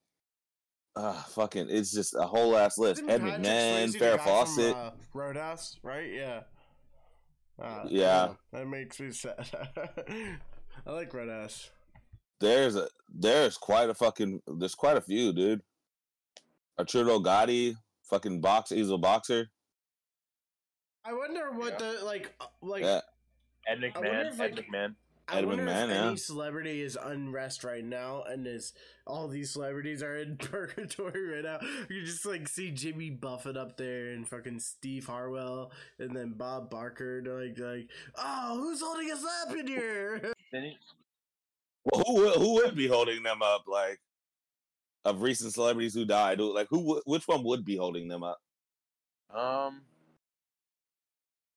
[0.96, 3.02] Uh, fucking, it's just a whole ass list.
[3.08, 4.74] Ed McMahon, Farrah Fawcett.
[4.74, 6.12] From, uh, Roadhouse, right?
[6.12, 6.42] Yeah.
[7.62, 8.34] Uh, Yeah.
[8.52, 9.50] That makes me sad.
[10.86, 11.72] I like Roadhouse.
[12.42, 15.62] There's a there's quite a fucking there's quite a few, dude.
[16.80, 17.76] Arturo Gatti,
[18.10, 19.50] fucking box, easel boxer.
[21.06, 21.94] I wonder what Yeah.
[22.00, 22.84] the like uh, like.
[22.84, 23.02] Yeah.
[23.68, 24.28] Ed McMahon.
[24.34, 24.96] if, Ed like- McMahon.
[25.28, 26.08] I Ed wonder McMahon, if yeah.
[26.08, 28.74] any celebrity is unrest right now, and is
[29.08, 31.60] all these celebrities are in purgatory right now.
[31.90, 36.70] You just like see Jimmy Buffett up there, and fucking Steve Harwell, and then Bob
[36.70, 37.22] Barker.
[37.24, 40.34] They're like, like, oh, who's holding us up in here?
[40.52, 40.78] Then he,
[41.86, 43.64] Well, who would- who would be holding them up?
[43.68, 44.00] Like
[45.06, 48.40] of recent celebrities who died, like who which one would be holding them up?
[49.34, 49.82] um.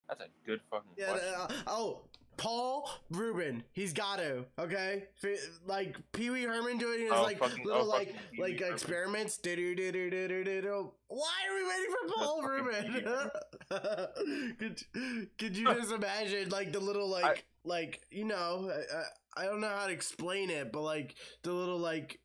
[0.08, 1.10] That's a good fucking Yeah.
[1.12, 1.34] question.
[1.38, 2.00] uh, oh,
[2.36, 3.64] Paul Rubin.
[3.72, 4.44] He's got to.
[4.58, 5.04] Okay.
[5.22, 8.42] F- Like Pee Wee Herman doing his Oh, like fucking- little oh, like fucking Pee-wee
[8.50, 8.72] like Herman.
[8.74, 9.38] experiments.
[9.38, 10.92] Do-do-do-do-do-do-do.
[11.08, 14.56] Why are we waiting for Paul fucking Rubin?
[14.58, 19.04] could could you just imagine like the little like like you know I,
[19.36, 22.20] I I don't know how to explain it, but like the little like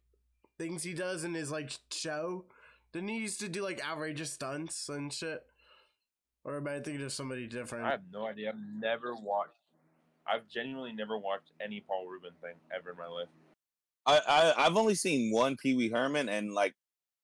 [0.58, 2.46] things he does in his like show.
[2.92, 5.44] Didn't he used to do like outrageous stunts and shit?
[6.44, 7.86] Or am I thinking of somebody different?
[7.86, 8.50] I have no idea.
[8.50, 9.52] I've never watched.
[10.26, 13.28] I've genuinely never watched any Paul Rubin thing ever in my life.
[14.06, 16.76] I, I I've only seen one Pee Wee Herman, and like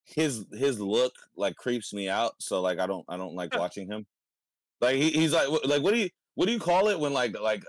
[0.04, 2.34] his his look like creeps me out.
[2.40, 4.06] So like I don't I don't like watching him.
[4.82, 7.38] Like he, he's like like what do you what do you call it when like
[7.40, 7.64] like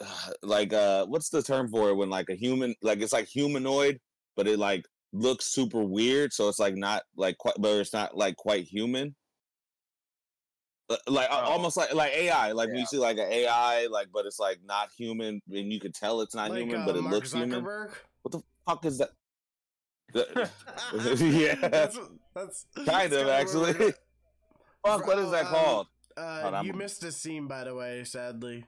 [0.42, 4.00] like uh what's the term for it when like a human like it's like humanoid
[4.36, 8.16] but it like looks super weird so it's like not like quite but it's not
[8.16, 9.14] like quite human.
[10.88, 11.36] Uh, Like Oh.
[11.36, 12.80] almost like like AI, like when Yeah.
[12.80, 16.20] you see like an AI, like but it's like not human, and you can tell
[16.22, 17.62] it's not like, human, uh, but it Mark looks human.
[17.62, 19.10] What the fuck is that?
[21.18, 21.98] Yeah, that's,
[22.34, 23.72] that's kind that's of actually.
[24.84, 25.86] fuck, what is that Um, called?
[26.16, 28.04] Uh, you missed a scene, by the way.
[28.04, 28.64] Sadly,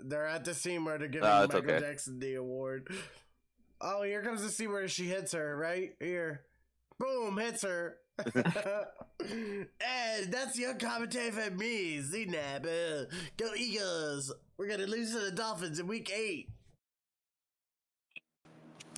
[0.00, 1.80] they're at the scene where they're giving No, it's Michael okay.
[1.80, 2.88] Jackson the award.
[3.80, 6.42] Oh, here comes the scene where she hits her right here.
[6.98, 7.98] Boom, hits her.
[8.24, 8.86] and
[10.30, 12.64] that's your commentary for me, Z-Knapp.
[12.64, 13.04] Uh,
[13.36, 14.32] go Eagles.
[14.56, 16.48] We're going to lose to the Dolphins in week eight.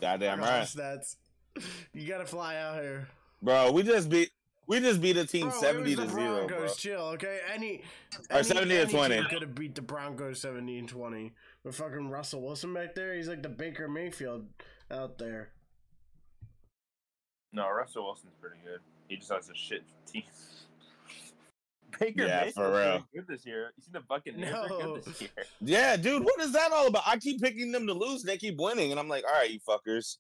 [0.01, 1.17] Goddamn right, That's,
[1.93, 3.09] you got to fly out here.
[3.43, 3.73] bro.
[3.73, 4.31] We just beat
[4.69, 6.69] we just beat a team Bro, it seventy was to the zero, bro.
[6.69, 7.41] Chill, okay?
[7.53, 7.83] Any,
[8.31, 9.25] Or 70 to 20.
[9.25, 11.33] could have beat the Broncos 70 and 20.
[11.65, 14.47] With fucking Russell Wilson back there, he's like the Baker Mayfield
[14.91, 15.51] out there.
[17.53, 18.81] No, Russell Wilson's pretty good.
[19.09, 20.23] He just has a shit team.
[21.99, 23.07] Baker Yeah, Mayfield's for real.
[23.15, 23.73] Good this year.
[23.77, 24.95] You see the Buccaneers are No.
[24.95, 25.31] good this year.
[25.63, 27.05] Yeah, dude, what is that all about?
[27.07, 29.61] I keep picking them to lose, they keep winning, and I'm like, all right, you
[29.67, 30.19] fuckers.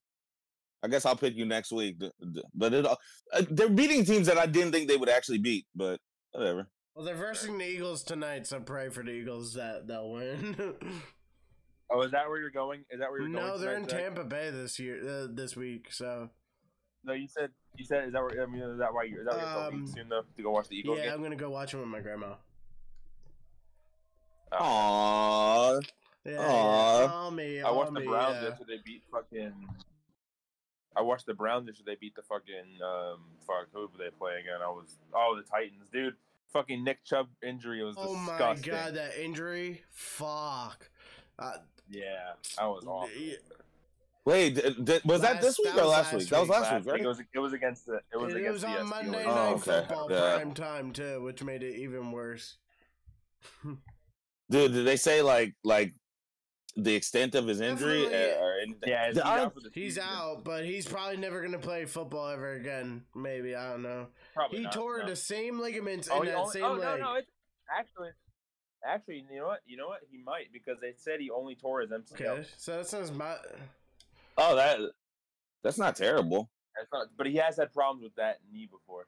[0.82, 1.98] I guess I'll pick you next week.
[1.98, 2.98] D- d- But it, all-
[3.32, 5.66] uh, they're beating teams that I didn't think they would actually beat.
[5.74, 6.00] But
[6.32, 6.68] whatever.
[6.94, 10.74] Well, they're versing the Eagles tonight, so pray for the Eagles that they'll win.
[11.90, 12.80] Oh, is that where you're going?
[12.90, 13.46] Is that where you're going?
[13.46, 15.86] no, they're in tonight, Tampa Bay this year, uh, this week.
[15.90, 16.28] So
[17.02, 19.24] No, you said you said is that where I mean is that why you is
[19.24, 21.14] that where you're Um, going soon though to go watch the Eagles yeah, game?
[21.14, 22.34] I'm gonna go watch them with my grandma.
[24.52, 25.80] Aww.
[26.26, 27.00] Yeah, Aw.
[27.00, 27.10] yeah.
[27.14, 28.48] Oh, me, I watched oh, the Browns yeah.
[28.50, 28.76] yesterday.
[28.76, 29.52] They beat fucking.
[30.98, 31.92] I watched the Browns yesterday.
[31.92, 34.60] They beat the fucking um fuck who were they playing again?
[34.64, 36.14] I was oh the Titans, dude.
[36.52, 38.18] Fucking Nick Chubb injury was disgusting.
[38.18, 39.82] Oh my god, that injury!
[39.92, 40.88] Fuck.
[41.38, 41.52] Uh,
[41.90, 43.10] Yeah, that was awful.
[43.16, 43.34] yeah,
[44.24, 46.28] Wait, d- d- was that this week that or last last week?
[46.30, 46.58] That was week.
[46.60, 48.90] last week, It was it was against the it was it against was on SC
[48.90, 49.26] Monday Lakers.
[49.28, 49.62] Oh, Night okay.
[49.88, 50.34] Football Yeah.
[50.36, 52.56] prime time too, which made it even worse.
[54.50, 55.92] Dude, did they say like like
[56.76, 58.34] the extent of his injury Definitely-
[58.72, 58.88] or anything?
[58.88, 62.52] Yeah, he's The- out the He's out, but he's probably never gonna play football ever
[62.54, 63.04] again.
[63.14, 64.08] Maybe I don't know.
[64.34, 65.06] Probably he not, tore no.
[65.06, 67.00] the same ligaments Oh, in that only, same oh no, leg.
[67.00, 67.30] no, it's
[67.76, 68.10] actually,
[68.86, 69.60] actually, you know what?
[69.66, 70.00] You know what?
[70.10, 72.28] He might because they said he only tore his MCL.
[72.38, 73.36] Okay, so that sounds my.
[74.36, 74.78] Oh, that
[75.62, 76.50] that's not terrible.
[76.76, 79.06] That's not, but he has had problems with that knee before.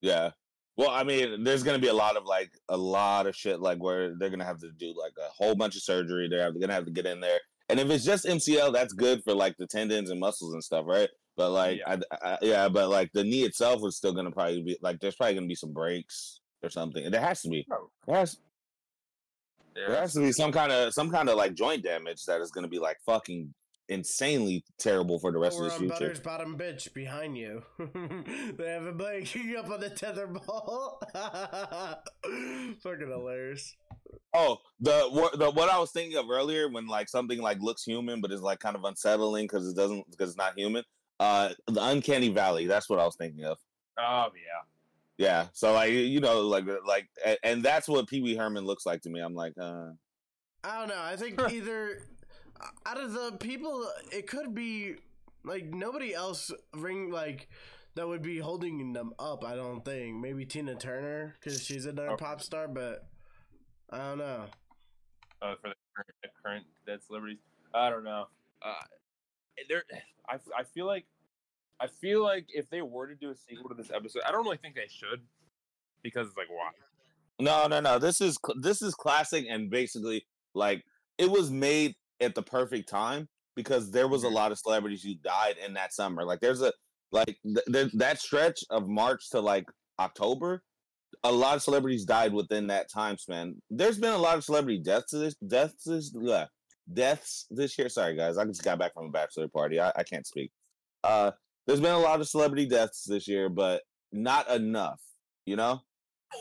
[0.00, 0.30] Yeah.
[0.76, 3.78] Well, I mean, there's gonna be a lot of like a lot of shit like
[3.78, 6.28] where they're gonna have to do like a whole bunch of surgery.
[6.28, 9.34] They're gonna have to get in there, and if it's just MCL, that's good for
[9.34, 11.08] like the tendons and muscles and stuff, right?
[11.36, 11.96] But like, Yeah.
[12.22, 15.16] I, I, yeah, but like the knee itself is still gonna probably be like there's
[15.16, 17.10] probably gonna be some breaks or something.
[17.10, 17.66] There has to be.
[17.68, 17.90] No.
[18.06, 18.38] There has,
[19.74, 22.50] there has to be some kind of some kind of like joint damage that is
[22.50, 23.52] gonna be like fucking
[23.88, 25.94] insanely terrible for the rest Or of his future.
[25.94, 27.62] Butter's bottom bitch behind you.
[27.78, 31.00] they have him blanking up on the tether ball.
[32.82, 33.76] Fucking hilarious.
[34.34, 37.82] Oh, the what the what I was thinking of earlier when like something like looks
[37.84, 40.84] human but is like kind of unsettling because it doesn't because it's not human.
[41.18, 42.66] Uh, the uncanny valley.
[42.66, 43.58] That's what I was thinking of.
[43.98, 44.62] Oh yeah.
[45.18, 45.46] Yeah.
[45.54, 49.00] So like you know like like a- and that's what Pee Wee Herman looks like
[49.02, 49.20] to me.
[49.20, 49.92] I'm like, uh,
[50.62, 51.00] I don't know.
[51.00, 52.02] I think either
[52.84, 54.96] out of the people, it could be
[55.44, 57.48] like nobody else ring like
[57.94, 59.42] that would be holding them up.
[59.42, 60.16] I don't think.
[60.16, 62.24] Maybe Tina Turner because she's another Okay.
[62.24, 63.06] pop star, but
[63.90, 64.44] I don't know.
[65.42, 67.38] Uh, for the current, the current dead celebrities,
[67.74, 68.26] I don't know.
[68.62, 68.72] Uh,
[69.68, 69.84] there,
[70.28, 71.04] I I feel like,
[71.80, 74.44] I feel like if they were to do a sequel to this episode, I don't
[74.44, 75.20] really think they should,
[76.02, 76.70] because it's like why?
[77.38, 77.98] no, no, no.
[77.98, 80.82] This is this is classic and basically like
[81.18, 85.14] it was made at the perfect time because there was a lot of celebrities who
[85.14, 86.24] died in that summer.
[86.24, 86.72] Like there's a
[87.12, 89.66] like th- th- that stretch of March to like
[89.98, 90.62] October,
[91.28, 93.56] a lot of celebrities died within that time span.
[93.70, 96.46] There's been a lot of celebrity deaths this deaths this yeah,
[96.92, 97.88] deaths this year.
[97.88, 99.80] Sorry guys, I just got back from a bachelor party.
[99.80, 100.50] I, I can't speak.
[101.04, 101.32] Uh
[101.66, 105.00] there's been a lot of celebrity deaths this year, but not enough,
[105.46, 105.80] you know?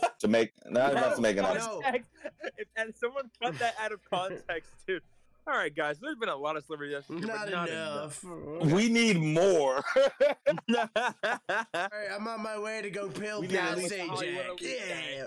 [0.20, 1.68] to make not enough to make an I honest.
[1.68, 1.82] know.
[1.82, 2.12] Context-
[2.58, 5.02] If, and someone cut that out of context, dude.
[5.48, 6.00] All right, guys.
[6.00, 8.24] There's been a lot of celebrity deaths, Not, but not enough.
[8.72, 9.84] We need more.
[9.96, 14.60] All right, I'm on my way to go pill We pal need Say Jack.
[14.62, 15.26] Yeah.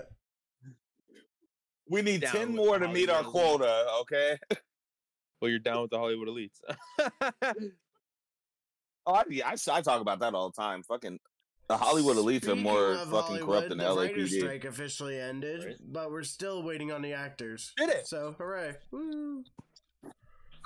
[1.89, 4.37] we need Down 10 more to the meet our Hollywood quota, okay?
[5.41, 6.59] well, you're down with the Hollywood elites.
[9.05, 10.83] Oh, I, yeah, I, s- I talk about that all the time.
[10.83, 11.17] Fucking
[11.67, 15.63] the Hollywood elites are more of fucking corrupt than the Hollywood, writers' strike officially ended,
[15.65, 15.75] Right.
[15.83, 17.71] but we're still waiting on the actors.
[17.77, 18.05] Did it?
[18.07, 18.75] So hooray!
[18.91, 19.43] Woo.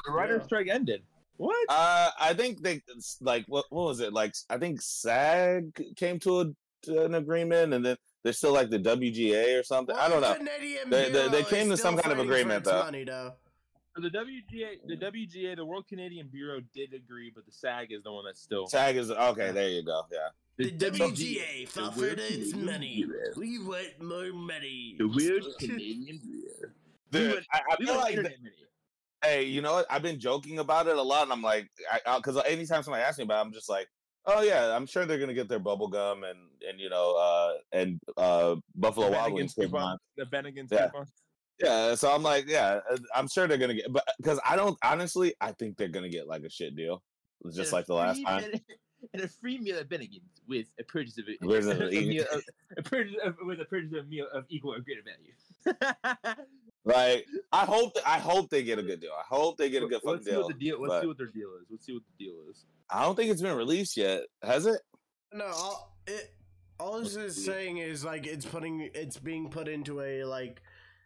[0.05, 0.45] The writer's Yeah.
[0.45, 1.03] strike ended.
[1.37, 1.55] What?
[1.69, 4.35] Uh, I think they s- like what what was it like?
[4.49, 6.45] I think SAG came to, a,
[6.83, 9.95] to an agreement, and then they're still like the WGA or something.
[9.95, 10.35] I don't know.
[10.89, 12.83] They- they- they came to some kind of agreement, though.
[12.83, 13.33] Money, though.
[13.95, 18.01] So the WGA, the WGA, the World Canadian Bureau did agree, but the SAG is
[18.03, 18.65] the one that's still.
[18.67, 19.51] SAG is okay.
[19.51, 20.01] There you go.
[20.11, 20.29] Yeah.
[20.57, 23.03] The WGA the fought for its money.
[23.05, 23.33] Bureau.
[23.37, 24.95] We want more money.
[24.97, 26.73] The Weird Canadian Bureau.
[27.11, 28.55] We Dude, want- I, I We feel like internet money.
[29.23, 29.85] Hey, you know what?
[29.89, 31.69] I've been joking about it a lot, and I'm like,
[32.17, 33.87] because anytime somebody asks me about, it, I'm just like,
[34.25, 37.53] Oh yeah, I'm sure they're gonna get their bubble gum and and you know uh
[37.73, 39.97] and uh Buffalo Wild Wings coupon, on.
[40.15, 40.87] the Bennigan's Yeah.
[40.87, 41.05] coupon.
[41.59, 44.77] Yeah, so I'm like, yeah, uh, I'm sure they're gonna get, but because I don't
[44.83, 47.03] honestly, I think they're gonna get like a shit deal,
[47.53, 48.45] just like the last time.
[49.11, 52.41] And a free meal at Bennigan's with a purchase of a, a, meal of,
[52.77, 56.45] a purchase of, with a purchase of a meal of equal or greater value.
[56.85, 59.11] Like, I hope, I hope they get a good deal.
[59.17, 60.41] I hope they get a good fucking Let's see deal.
[60.41, 60.81] what the deal.
[60.81, 61.67] Let's but see what their deal is.
[61.69, 62.65] Let's see what the deal is.
[62.89, 64.81] I don't think it's been released yet, has it?
[65.31, 66.35] No, all it
[66.79, 70.61] all this is saying is like it's putting it's being put into a like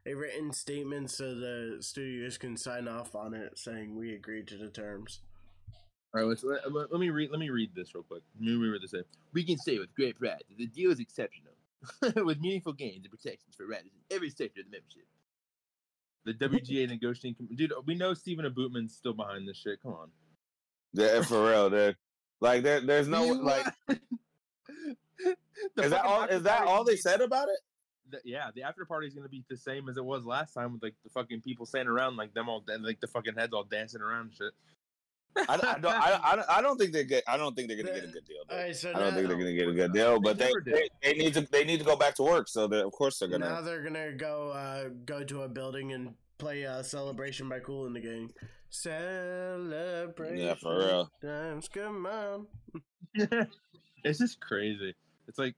[0.05, 4.57] a written statement so the studios can sign off on it saying we agreed to
[4.57, 5.21] the terms.
[6.13, 7.29] All right, let's let, let, let me read.
[7.31, 8.23] Let me read this real quick.
[8.39, 9.03] Let me read what they say.
[9.33, 11.53] We can say with great pride that the deal is exceptional,
[12.25, 15.03] with meaningful gains and protections for riders in every sector of the membership.
[16.27, 17.73] The WGA negotiating, com- dude.
[17.85, 19.81] We know Stephen Abootman's still behind this shit.
[19.81, 20.09] Come on.
[20.93, 21.95] Yeah, eh, for real, dude.
[22.41, 23.97] Like, there, there's no You like, is
[25.89, 26.25] that all?
[26.25, 27.57] Is that all they said about it?
[28.09, 30.73] the- yeah, the after party is gonna be the same as it was last time
[30.73, 33.63] with like the fucking people standing around like them all, like the fucking heads all
[33.63, 34.53] dancing around and shit.
[35.37, 37.23] I, I don't, I, I, don't- think they get.
[37.27, 38.43] I don't think they're gonna get a good deal.
[38.47, 38.51] dude.
[38.51, 40.51] All right, so I don't now, think they're gonna get a good deal, but they,
[40.65, 42.47] they, they need to they need to go back to work.
[42.47, 43.49] So of course they're now gonna.
[43.49, 47.89] Now they're gonna go uh, go to a building and play uh, "Celebration" by Kool
[47.89, 48.31] & the Gang.
[48.69, 50.37] Celebration.
[50.37, 51.11] Yeah, for real.
[51.21, 52.47] Times come on.
[54.03, 54.93] it's just crazy.
[55.27, 55.55] It's like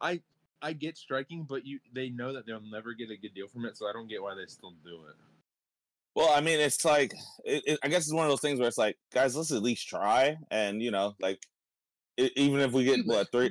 [0.00, 0.20] I
[0.60, 3.64] I get striking, but you they know that they'll never get a good deal from
[3.64, 5.16] it, so I don't get why they still do it.
[6.14, 7.12] Well, I mean, it's like
[7.44, 9.62] it, it, I guess it's one of those things where it's like, guys, let's at
[9.62, 11.40] least try, and you know, like
[12.18, 13.50] e- even if we get what three,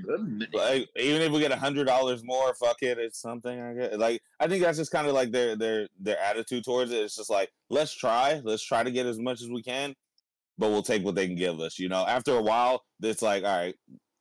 [0.54, 3.60] like even if we get a hundred dollars more, fuck it, it's something.
[3.60, 6.92] I get like I think that's just kind of like their their their attitude towards
[6.92, 7.04] it.
[7.04, 9.96] It's just like let's try, let's try to get as much as we can,
[10.60, 11.80] but we'll take what they can give us.
[11.80, 13.76] You know, after a while, it's like, all right,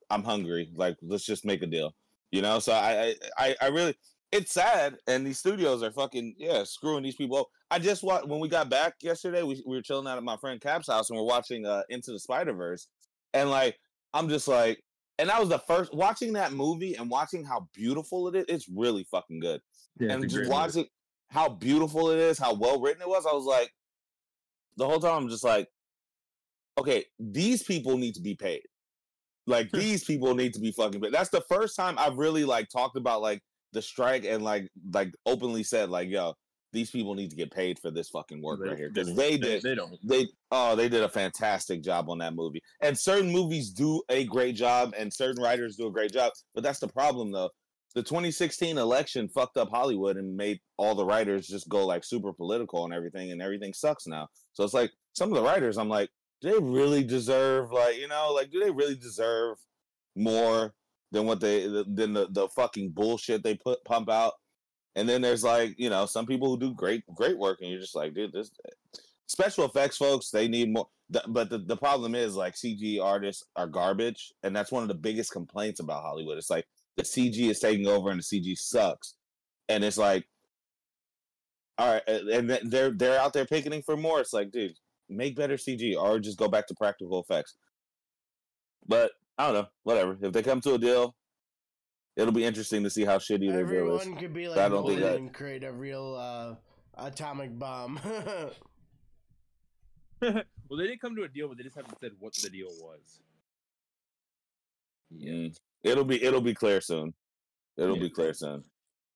[0.09, 0.71] I'm hungry.
[0.75, 1.93] Like let's just make a deal.
[2.31, 3.95] You know, so I I, I really.
[4.31, 7.47] It's sad, and these studios are fucking yeah screwing these people up.
[7.69, 9.43] I just watched when we got back yesterday.
[9.43, 12.11] We, we were chilling out at my friend Cap's house, and we're watching uh, Into
[12.11, 12.87] the Spider Verse,
[13.33, 13.77] and like
[14.13, 14.81] I'm just like,
[15.19, 18.45] and that was the first watching that movie and watching how beautiful it is.
[18.47, 19.61] It's really fucking good.
[19.99, 20.53] Yeah, and just great movie.
[20.53, 20.85] watching
[21.29, 23.71] how beautiful it is, how well written it was, I was like,
[24.77, 25.67] the whole time I'm just like,
[26.77, 28.61] okay, these people need to be paid.
[29.47, 31.13] Like these people need to be fucking paid.
[31.13, 33.41] That's the first time I've really like talked about like
[33.73, 36.33] the strike and like like openly said like, yo,
[36.73, 38.89] these people need to get paid for this fucking work They- right here.
[38.89, 39.97] because they they- did they don't.
[40.03, 42.61] they oh they did a fantastic job on that movie.
[42.81, 46.63] And certain movies do a great job and certain writers do a great job but
[46.63, 47.49] that's the problem though.
[47.93, 52.31] The 2016 election fucked up hollywood and made all the writers just go like super
[52.31, 54.29] political and everything and everything sucks now.
[54.53, 56.09] So it's like some of the writers i'm like
[56.41, 59.57] do they really deserve like you know like do they really deserve
[60.15, 60.73] more
[61.11, 64.33] than what they than the, the fucking bullshit they put pump out
[64.95, 67.79] and then there's like, you know, some people who do great, great work, and you're
[67.79, 68.51] just like, dude, this
[69.27, 70.87] special effects folks, they need more.
[71.27, 74.95] But the, the problem is, like, CG artists are garbage, and that's one of the
[74.95, 76.37] biggest complaints about Hollywood.
[76.37, 76.65] It's like
[76.97, 79.15] the CG is taking over, and the CG sucks,
[79.69, 80.25] and it's like,
[81.77, 84.19] all right, and they're they're out there picketing for more.
[84.19, 84.77] It's like, dude,
[85.09, 87.55] make better CG, or just go back to practical effects.
[88.87, 90.17] But I don't know, whatever.
[90.21, 91.15] If they come to a deal,
[92.15, 94.01] it'll be interesting to see how shitty their deal is.
[94.01, 96.55] Everyone could be But like I don't think Nolan that- and create a real uh,
[96.97, 97.99] atomic bomb.
[100.21, 100.43] well,
[100.77, 103.21] they didn't come to a deal, but they just haven't said what the deal was.
[105.13, 105.55] Mm.
[105.83, 107.13] It'll be it'll be clear soon.
[107.77, 108.03] It'll Yeah.
[108.03, 108.63] be clear soon.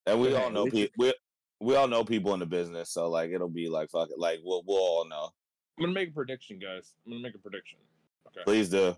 [0.08, 0.94] And we Okay, all know we people.
[0.98, 1.14] We
[1.62, 4.18] we all know people in the business, so like it'll be like fuck it.
[4.20, 5.30] Like we'll we'll all know.
[5.78, 6.94] I'm gonna make a prediction, guys.
[7.06, 7.78] I'm gonna make a prediction.
[8.28, 8.42] Okay.
[8.44, 8.96] Please do.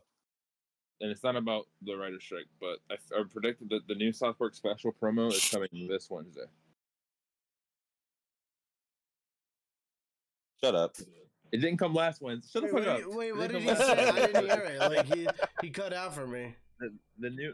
[1.00, 4.38] And it's not about the writer's strike, but I, I predicted that the new South
[4.40, 6.46] Park special promo is coming this Wednesday.
[10.64, 10.96] Shut up.
[11.52, 12.50] It didn't come last Wednesday.
[12.52, 13.14] Shut the wait, fuck wait, up.
[13.16, 14.10] wait, what did didn't he say?
[14.10, 14.80] I didn't hear it.
[14.80, 15.28] Like he
[15.62, 16.56] he cut out for me.
[16.80, 17.54] the, the new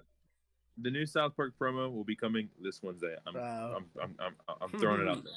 [0.82, 3.16] the new South Park promo will be coming this Wednesday.
[3.28, 3.76] I'm Wow.
[3.78, 4.16] I'm, I'm,
[4.48, 5.34] I'm, I'm throwing it out there.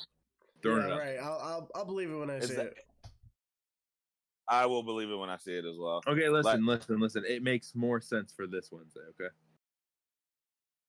[0.63, 0.99] Throwing yeah, it out.
[0.99, 1.17] right.
[1.21, 2.77] I'll, I'll I'll believe it when I Is see that- it.
[4.49, 6.03] I will believe it when I see it as well.
[6.07, 7.25] Okay, listen, listen, listen.
[7.27, 9.01] It makes more sense for this Wednesday.
[9.11, 9.33] Okay.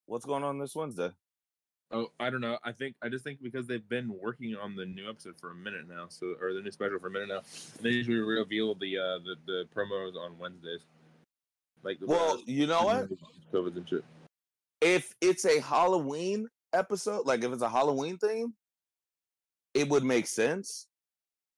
[0.06, 1.12] What's going on this Wednesday?
[1.91, 2.58] Oh, I don't know.
[2.63, 5.56] I think I just think because they've been working on the new episode for a
[5.56, 7.42] minute now, so or the new special for a minute now.
[7.81, 10.81] They usually reveal the uh the, the promos on Wednesdays.
[11.84, 13.10] Like the Well, you know what?
[13.54, 14.04] And shit.
[14.81, 18.54] If it's a Halloween episode, like if it's a Halloween theme,
[19.73, 20.88] it would make sense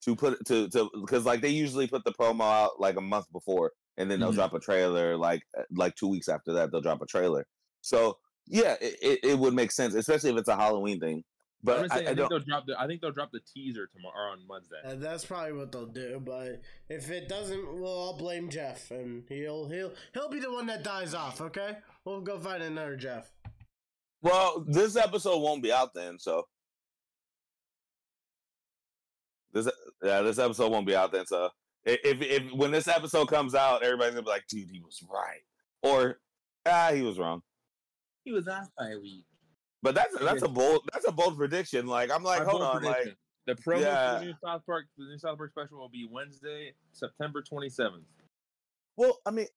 [0.06, 3.26] to put to to because like they usually put the promo out like a month
[3.32, 4.36] before, and then they'll Mhm.
[4.36, 7.46] drop a trailer like uh, like two weeks after that they'll drop a trailer.
[7.82, 11.24] So yeah, it, it, it would make sense, especially if it's a Halloween thing.
[11.62, 12.30] But just saying, I, I, I think don't.
[12.30, 12.80] they'll drop the.
[12.80, 14.78] I think they'll drop the teaser tomorrow on Wednesday.
[14.86, 16.22] And that's probably what they'll do.
[16.26, 20.68] But if it doesn't, well, I'll blame Jeff, and he'll he'll he'll be the one
[20.68, 21.42] that dies off.
[21.42, 21.76] Okay,
[22.06, 23.30] we'll go find another Jeff.
[24.22, 26.48] Well, this episode won't be out then, so
[29.52, 29.68] this
[30.04, 31.26] yeah, this episode won't be out then.
[31.26, 31.50] So
[31.88, 35.02] i- if if when this episode comes out, everybody's gonna be like, "Dude, he was
[35.12, 35.42] right,"
[35.84, 36.20] or
[36.66, 37.42] "Ah, he was wrong."
[38.26, 39.26] He was off by a week.
[39.82, 41.88] But that's that's a bold that's a bold prediction.
[41.88, 43.08] Like I'm like, My hold on, prediction.
[43.08, 44.14] like the promo yeah.
[44.14, 48.04] for the new South Park, the new South Park special will be Wednesday, September 27th.
[48.98, 49.48] well, I mean,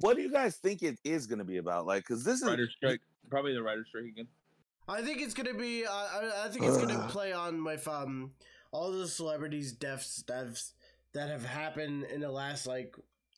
[0.00, 1.86] what do you guys think it is gonna be about?
[1.86, 4.26] Like, because this is strike, probably the writer strike again.
[4.88, 5.86] I think it's gonna be.
[5.86, 8.32] Uh, I, I think it's gonna play on with um
[8.70, 10.60] all the celebrities' deaths that have,
[11.14, 12.94] that have happened in the last like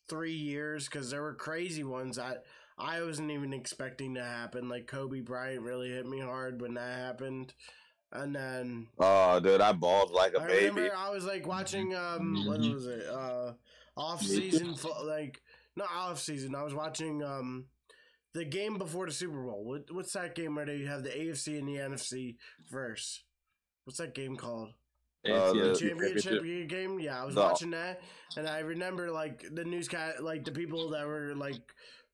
[0.08, 2.44] three years because there were crazy ones that
[2.76, 4.68] I wasn't even expecting to happen.
[4.68, 7.54] Like Kobe Bryant really hit me hard when that happened,
[8.12, 10.66] and then oh, dude, I bawled like a I baby.
[10.68, 13.52] remember I was like watching um what was it uh
[13.96, 14.74] off season
[15.04, 15.40] like
[15.76, 17.66] not off season I was watching um
[18.32, 19.64] the game before the Super Bowl.
[19.64, 22.36] What what's that game where they have the AFC and the NFC
[22.70, 23.22] verse?
[23.84, 24.72] What's that game called?
[25.28, 26.98] Uh, The the- championship game.
[26.98, 28.00] Yeah, I was The- watching that,
[28.36, 31.60] and I remember like the newscast, like the people that were like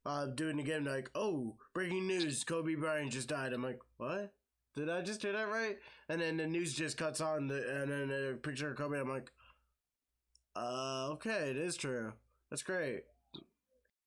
[0.05, 3.53] uh doing the game, like, oh, breaking news: Kobe Bryant just died.
[3.53, 4.33] I'm like, what?
[4.75, 5.79] Did I just hear that right?
[6.09, 8.99] And then the news just cuts on, the, and then a picture of Kobe.
[9.01, 9.31] I'm like,
[10.55, 12.13] uh, okay, it is true.
[12.51, 13.03] That's great.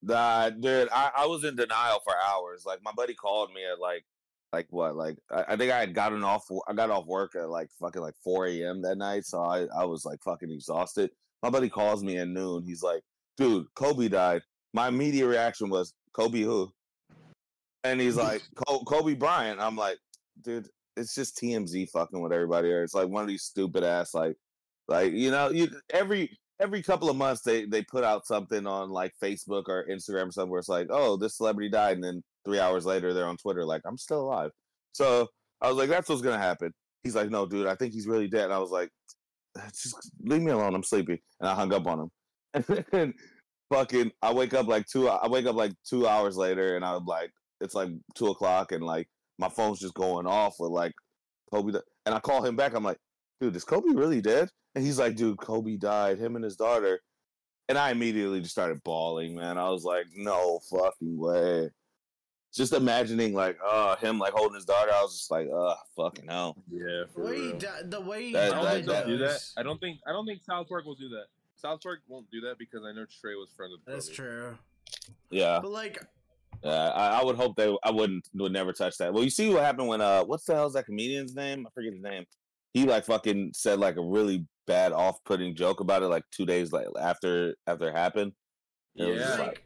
[0.01, 2.65] Nah, dude, I, I was in denial for hours.
[2.65, 4.05] Like my buddy called me at like
[4.53, 4.95] like what?
[4.95, 8.01] Like I, I think I had gotten off I got off work at like fucking
[8.01, 11.11] like four AM that night, so I, I was like fucking exhausted.
[11.43, 12.63] My buddy calls me at noon.
[12.63, 13.01] He's like,
[13.37, 14.41] dude, Kobe died.
[14.73, 16.71] My immediate reaction was, Kobe who?
[17.83, 18.41] And he's like,
[18.85, 19.59] Kobe Bryant.
[19.59, 19.97] I'm like,
[20.43, 22.69] dude, it's just TMZ fucking with everybody.
[22.69, 24.35] It's like one of these stupid ass like
[24.87, 28.89] like you know, you every every couple of months they they put out something on
[28.89, 32.23] like Facebook or Instagram or something where it's like, oh, this celebrity died, and then
[32.45, 34.51] three hours later they're on Twitter like, I'm still alive.
[34.91, 35.27] So
[35.61, 36.71] I was like, that's what's gonna happen.
[37.03, 38.45] He's like, no, dude, I think he's really dead.
[38.45, 38.89] And I was like,
[39.57, 40.75] uh, just leave me alone.
[40.75, 42.09] I'm sleepy, and I hung up on him.
[42.93, 43.13] And
[43.71, 45.07] fucking, I wake up like two.
[45.07, 47.31] I wake up like two hours later, and I'm like,
[47.61, 50.93] it's like two o'clock, and like my phone's just going off with like
[51.51, 52.73] Kobe, and I call him back.
[52.73, 52.97] I'm like,
[53.39, 54.49] dude, is Kobe really dead?
[54.75, 56.19] And he's like, dude, Kobe died.
[56.19, 56.99] Him and his daughter.
[57.67, 59.57] And I immediately just started bawling, man.
[59.57, 61.69] I was like, no fucking way.
[62.53, 64.91] Just imagining like, uh, him like holding his daughter.
[64.91, 66.57] I was just like, uh, fucking hell.
[66.71, 69.17] Yeah, The way he di- the way he That- I don't died, think they'll do
[69.19, 69.39] that.
[69.57, 69.99] I don't think.
[70.07, 71.25] I don't think South Park will do that.
[71.55, 73.85] South Park won't do that because I know Trey was friends with.
[73.85, 74.57] That's true.
[75.29, 76.03] Yeah, But like,
[76.63, 77.75] uh, I, I would hope they.
[77.83, 78.27] I wouldn't.
[78.33, 79.13] Would never touch that.
[79.13, 81.67] Well, you see what happened when uh, what's the hell's that comedian's name?
[81.67, 82.25] I forget his name.
[82.73, 86.71] He like fucking said like a really bad, off-putting joke about it like two days
[86.71, 88.33] like after after it happened.
[88.95, 89.45] It was just Yeah.
[89.45, 89.63] like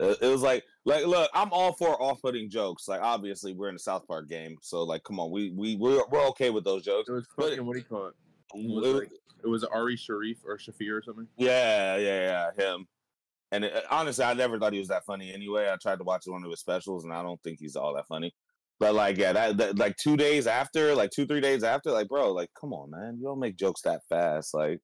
[0.00, 2.88] it it was like like look, I'm all for off-putting jokes.
[2.88, 6.02] Like obviously we're in a South Park game, so like come on, we we we're,
[6.10, 7.08] we're okay with those jokes.
[7.08, 7.66] It was But- fucking.
[7.66, 8.14] What do you call it?
[8.54, 9.10] It It was, was- like,
[9.44, 11.28] it was Ari Sharif or Shaffir or something.
[11.36, 12.86] Yeah, yeah, yeah, him.
[13.52, 15.70] And it, honestly, I never thought he was that funny anyway.
[15.72, 18.06] I tried to watch one of his specials, and I don't think he's all that
[18.08, 18.34] funny.
[18.80, 22.08] But like, yeah, that, that like two days after, like two three days after, like,
[22.08, 24.54] bro, like, come on, man, you don't make jokes that fast.
[24.54, 24.80] Like,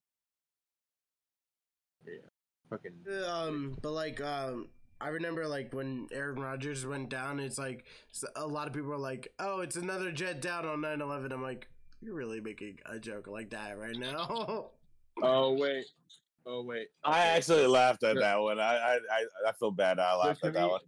[2.07, 2.29] Yeah.
[2.71, 3.05] Fucking.
[3.29, 4.69] um, but like, um,
[5.05, 7.39] I remember like when Aaron Rodgers went down.
[7.39, 7.85] It's like
[8.37, 11.31] a lot of people were like, "Oh, it's another jet down on 9-11.
[11.31, 11.69] I'm like,
[12.01, 14.71] "You're really making a joke like that right now?"
[15.23, 15.85] Oh wait.
[16.45, 16.89] Oh wait.
[17.05, 18.59] I actually laughed at that one.
[18.59, 20.01] I I I, I feel bad.
[20.01, 20.81] I the laughed at that one.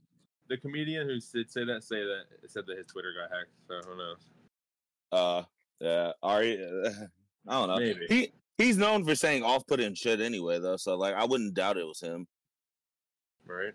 [0.49, 3.51] The comedian who said say that say that said that his Twitter got hacked.
[3.69, 4.17] So who knows?
[5.13, 5.43] Uh,
[5.79, 6.59] yeah, Ari,
[7.49, 7.79] I don't know.
[7.79, 8.07] Maybe.
[8.09, 10.77] He he's known for saying off-putting shit anyway, though.
[10.77, 12.27] So like, I wouldn't doubt it was him.
[13.47, 13.75] Right.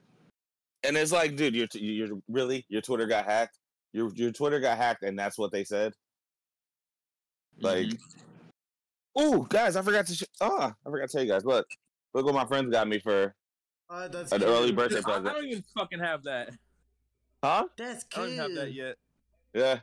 [0.83, 3.57] And it's like, dude, you're you're really your Twitter got hacked.
[3.93, 5.93] Your your Twitter got hacked, and that's what they said.
[7.59, 7.99] Like, Mhm.
[9.15, 10.15] oh, guys, I forgot to.
[10.15, 11.45] Sh- oh, I forgot to tell you guys.
[11.45, 11.67] Look,
[12.13, 13.35] look what my friends got me for
[13.89, 14.49] uh, that's an cute.
[14.49, 16.49] early birthday I, I don't even fucking have that.
[17.43, 17.65] Huh?
[17.77, 18.25] That's cute.
[18.25, 18.95] I don't have that yet.
[19.53, 19.79] Yeah.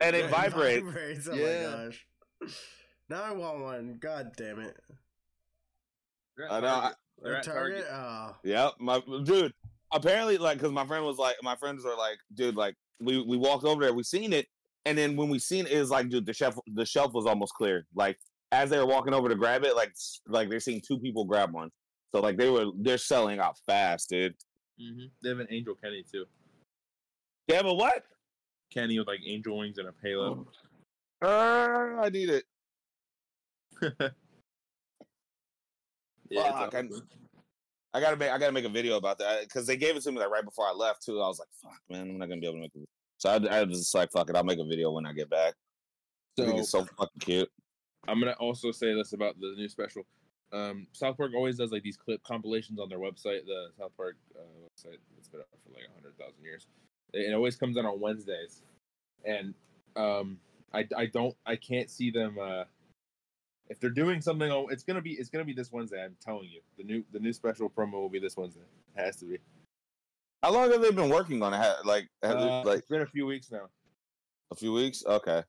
[0.00, 0.84] And it Yeah, vibrates.
[0.84, 1.28] vibrates.
[1.28, 1.70] Oh Yeah.
[1.70, 2.06] my gosh.
[3.10, 3.96] Now I want one.
[3.98, 4.76] God damn it.
[6.50, 6.66] I know.
[6.68, 6.96] I, Target.
[7.22, 7.86] They're A at Target.
[7.90, 8.36] Oh.
[8.44, 9.54] Yep, my dude.
[9.92, 13.36] Apparently, like, because my friend was like, my friends are like, dude, like, we we
[13.36, 14.46] walked over there, we seen it,
[14.84, 17.26] and then when we seen it, it was like, dude, the shelf the shelf was
[17.26, 17.86] almost clear.
[17.94, 18.18] Like,
[18.52, 19.92] as they were walking over to grab it, like,
[20.26, 21.70] like they're seeing two people grab one,
[22.14, 24.34] So like they were they're selling out fast, dude.
[24.80, 25.06] Mm-hmm.
[25.22, 26.24] They have an Angel Kenny too.
[27.46, 28.04] They have a what?
[28.72, 30.46] Kenny with like angel wings and a payload.
[31.22, 32.44] Uh, I need it.
[36.30, 36.88] Yeah, Fuck, I.
[37.94, 40.12] I gotta make I gotta make a video about that because they gave it to
[40.12, 41.20] me like right before I left too.
[41.22, 43.60] I was like, "Fuck, man, I'm not gonna be able to make it." So I,
[43.60, 45.54] I was just like, "Fuck it, I'll make a video when I get back."
[46.38, 47.50] I think it's so fucking cute.
[48.06, 50.04] I'm gonna also say this about the new special.
[50.52, 54.16] Um, South Park always does like these clip compilations on their website, the South Park
[54.36, 56.66] uh, website that's been up for like hundred thousand years.
[57.12, 58.62] It, it always comes out on Wednesdays,
[59.24, 59.54] and
[59.96, 60.38] um,
[60.72, 62.38] I, I don't I can't see them.
[62.40, 62.64] Uh,
[63.70, 66.02] if they're doing something, on, it's gonna be it's gonna be this Wednesday.
[66.04, 68.62] I'm telling you, the new the new special promo will be this Wednesday.
[68.96, 69.38] It has to be.
[70.42, 71.58] How long have they been working on it?
[71.58, 73.68] Ha- Like, has Uh, it, like it's been a few weeks now.
[74.50, 75.04] a few weeks?
[75.04, 75.42] Okay.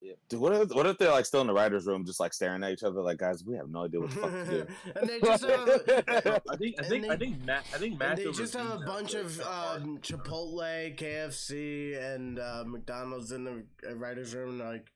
[0.00, 0.12] Yeah.
[0.28, 2.62] Dude, what if what if they're like still in the writers' room, just like staring
[2.62, 4.66] at each other, like guys, we have no idea what the fuck to do.
[5.00, 7.98] and they just have, I think I think they- I think Matt I think and
[7.98, 13.64] Matt they just have a bunch of um, Chipotle, KFC, and uh, McDonald's in the
[13.90, 14.58] uh, writers' room.
[14.58, 14.92] Like,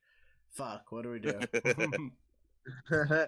[0.59, 1.39] fuck, what do we do?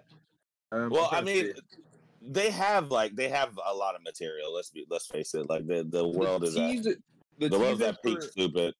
[0.73, 1.83] um, well, I I'm trying to mean, see.
[2.21, 4.55] they have like they have a lot of material.
[4.55, 5.49] Let's be let's face it.
[5.49, 6.83] Like the the world is at,
[7.39, 8.75] the, the world's teaser at peak stupid.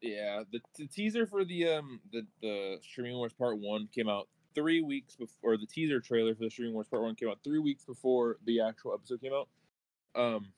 [0.00, 4.28] Yeah, the, the teaser for the um the the Streaming Wars Part One came out
[4.54, 7.38] three weeks before, or the teaser trailer for the Streaming Wars Part One came out
[7.44, 9.48] three weeks before the actual episode came out.
[10.16, 10.52] Um.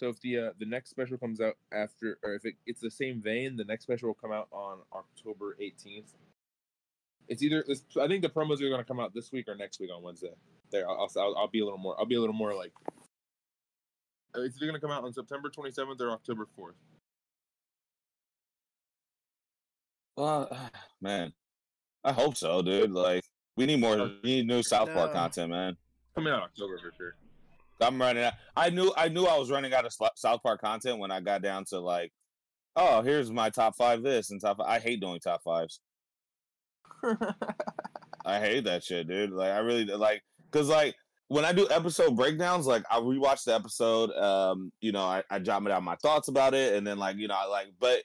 [0.00, 2.90] So if the uh, the next special comes out after, or if it, it's the
[2.90, 6.14] same vein, the next special will come out on October eighteenth.
[7.28, 9.54] It's either it's, I think the promos are going to come out this week or
[9.54, 10.32] next week on Wednesday.
[10.72, 11.96] There, I'll, I'll I'll be a little more.
[11.98, 12.72] I'll be a little more like.
[14.34, 16.76] uh, It's either going to come out on September twenty seventh or October fourth.
[20.16, 20.70] Well,
[21.02, 21.34] man,
[22.04, 22.92] I hope so, dude.
[22.92, 23.22] Like
[23.54, 23.98] we need more.
[23.98, 25.20] We need new South Park No.
[25.20, 25.76] content, man.
[26.14, 27.16] Coming out October for sure.
[27.82, 28.34] I'm running out.
[28.56, 31.42] I knew I knew I was running out of South Park content when I got
[31.42, 32.12] down to like,
[32.76, 34.02] oh, here's my top five.
[34.02, 34.58] This and top.
[34.58, 34.66] Five.
[34.68, 35.80] I hate doing top fives.
[38.24, 39.30] I hate that shit, dude.
[39.30, 40.94] Like I really like because like
[41.28, 44.10] when I do episode breakdowns, like I rewatch the episode.
[44.12, 47.28] Um, you know, I, I jot down my thoughts about it, and then like you
[47.28, 48.02] know, I like, but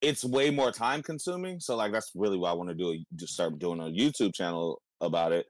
[0.00, 1.60] it's way more time consuming.
[1.60, 2.92] So like that's really why I want to do.
[2.92, 5.46] A, just start doing a YouTube channel about it.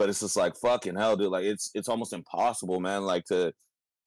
[0.00, 1.30] But it's just like fucking hell, dude.
[1.30, 3.04] Like it's it's almost impossible, man.
[3.04, 3.52] Like to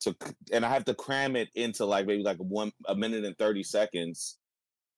[0.02, 0.16] to
[0.52, 3.62] and I have to cram it into like maybe like one a minute and thirty
[3.62, 4.40] seconds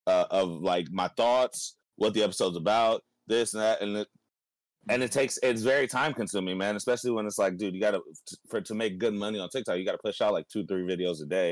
[0.07, 4.07] uh, of like my thoughts, what the episode's about, this and that, and it
[4.87, 6.77] and it takes it's very time consuming, man.
[6.77, 7.99] Especially when it's like, dude, you gotta
[8.49, 11.21] for to make good money on TikTok, you gotta push out like two, three videos
[11.21, 11.47] a day,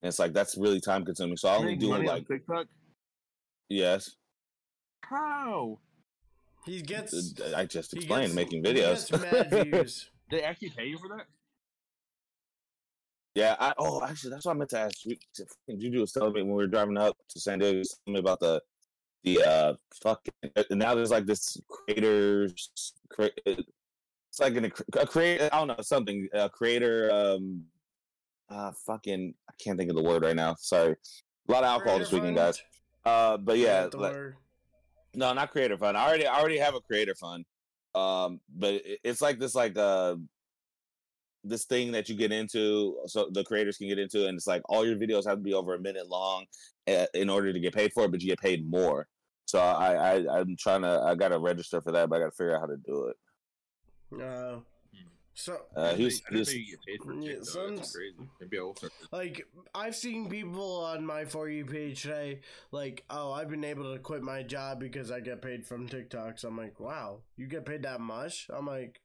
[0.00, 1.36] and it's like that's really time consuming.
[1.36, 2.66] So I only do like TikTok.
[3.68, 4.16] yes,
[5.02, 5.78] How?
[6.66, 7.34] He gets.
[7.56, 9.10] I just explained gets- making videos.
[9.10, 10.10] gets mad views.
[10.30, 11.26] They actually pay you for that?
[13.34, 15.16] Yeah, I oh actually that's what I meant to ask you.
[15.78, 18.18] Juju was telling me when we were driving up to San Diego, he telling me
[18.20, 18.60] about the
[19.24, 20.32] the uh fucking
[20.70, 22.72] now there's like this creators
[23.10, 27.64] cre- it's like an, a creator I don't know something a creator um
[28.50, 30.56] uh fucking I can't think of the word right now.
[30.58, 30.96] Sorry.
[31.48, 32.60] A lot of alcohol this weekend, guys.
[33.04, 34.36] Uh but yeah, Not like, word.
[35.18, 35.96] No, not creator fund.
[35.96, 37.44] I already I already have a creator fund.
[37.94, 40.14] Um, but it's like this like uh
[41.44, 44.62] this thing that you get into, so the creators can get into, and it's like
[44.68, 46.44] all your videos have to be over a minute long
[47.14, 49.06] in order to get paid for it, but you get paid more.
[49.46, 52.54] So I, I I'm trying to I gotta register for that, but I gotta figure
[52.54, 53.16] out how to do it.
[54.22, 54.60] Uh,
[55.38, 57.46] so Uh, he was, I he was you get paid for Yeah, TikTok.
[57.46, 58.16] some- That's crazy.
[58.40, 58.92] Maybe I will start.
[59.12, 62.40] like I've seen people on my for you page say
[62.72, 66.38] like, "Oh, I've been able to quit my job because I get paid from TikTok."
[66.38, 69.00] So I'm like, "Wow, you get paid that much?" I'm like,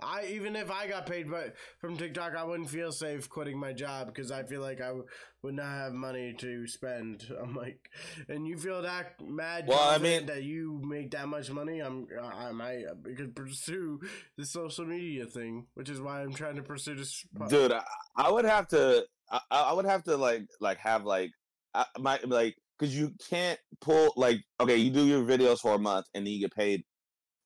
[0.00, 3.72] I even if I got paid by, from TikTok, I wouldn't feel safe quitting my
[3.72, 5.06] job because I feel like I w-
[5.42, 7.26] would not have money to spend.
[7.42, 7.90] I'm like,
[8.28, 11.80] and you feel that mad Well, I mean- that you make that much money.
[11.80, 12.84] I'm I might
[13.16, 14.00] could pursue
[14.36, 17.24] the social media thing, which is why I'm trying to pursue this.
[17.48, 17.82] dude I,
[18.16, 21.30] I would have to I, I would have to like like have like
[21.74, 25.78] I, my like because you can't pull like okay you do your videos for a
[25.78, 26.84] month and then you get paid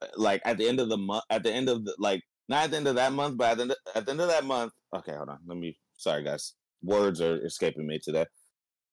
[0.03, 2.22] uh, like at the end of the month at the end of the like
[2.53, 4.20] not at the end of that month but at the end of, at the end
[4.20, 6.55] of that month okay hold on let me sorry guys.
[6.82, 8.26] Words are escaping me today.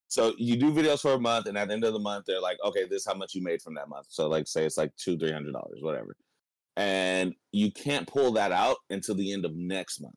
[0.07, 2.41] So you do videos for a month and at the end of the month they're
[2.41, 4.07] like okay this is how much you made from that month.
[4.09, 6.15] So like say it's like two three hundred dollars whatever.
[6.77, 10.15] And you can't pull that out until the end of next month.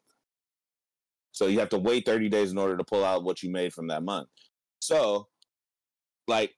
[1.32, 3.72] So you have to wait 30 days in order to pull out what you made
[3.72, 4.28] from that month.
[4.80, 5.28] So
[6.28, 6.53] like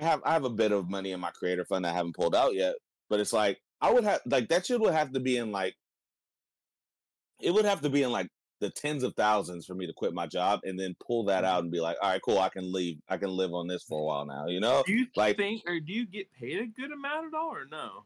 [0.00, 2.16] I have I have a bit of money in my creator fund that I haven't
[2.16, 2.76] pulled out yet,
[3.10, 5.74] but it's like I would have like that shit would have to be in like
[7.40, 8.28] it would have to be in like
[8.60, 11.62] the tens of thousands for me to quit my job and then pull that out
[11.62, 12.98] and be like, all right, cool, I can leave.
[13.08, 14.46] I can live on this for a while now.
[14.46, 17.34] You know, Do you like think, or do you get paid a good amount at
[17.38, 18.04] all, or no?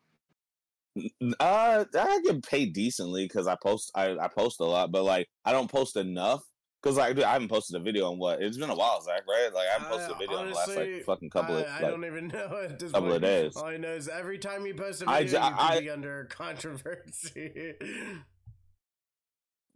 [1.38, 3.92] Uh, I get paid decently because I post.
[3.94, 6.42] I, I post a lot, but like I don't post enough
[6.82, 8.42] because like dude, I haven't posted a video on what?
[8.42, 9.22] It's been a while, Zach.
[9.28, 9.50] Right?
[9.54, 11.80] Like I haven't posted a video in the last like fucking couple I, of I
[11.82, 13.54] don't even know at this couple of days.
[13.54, 15.90] All I know is every time you post a video, ju- you could I- be
[15.90, 17.74] under controversy.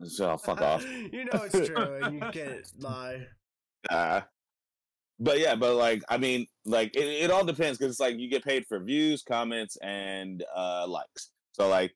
[0.05, 0.84] So fuck off.
[1.12, 3.26] you know it's true, and you can't lie.
[3.88, 4.20] Uh,
[5.18, 8.28] but yeah, but like I mean, like it, it all depends because it's like you
[8.28, 11.30] get paid for views, comments, and uh likes.
[11.53, 11.94] So like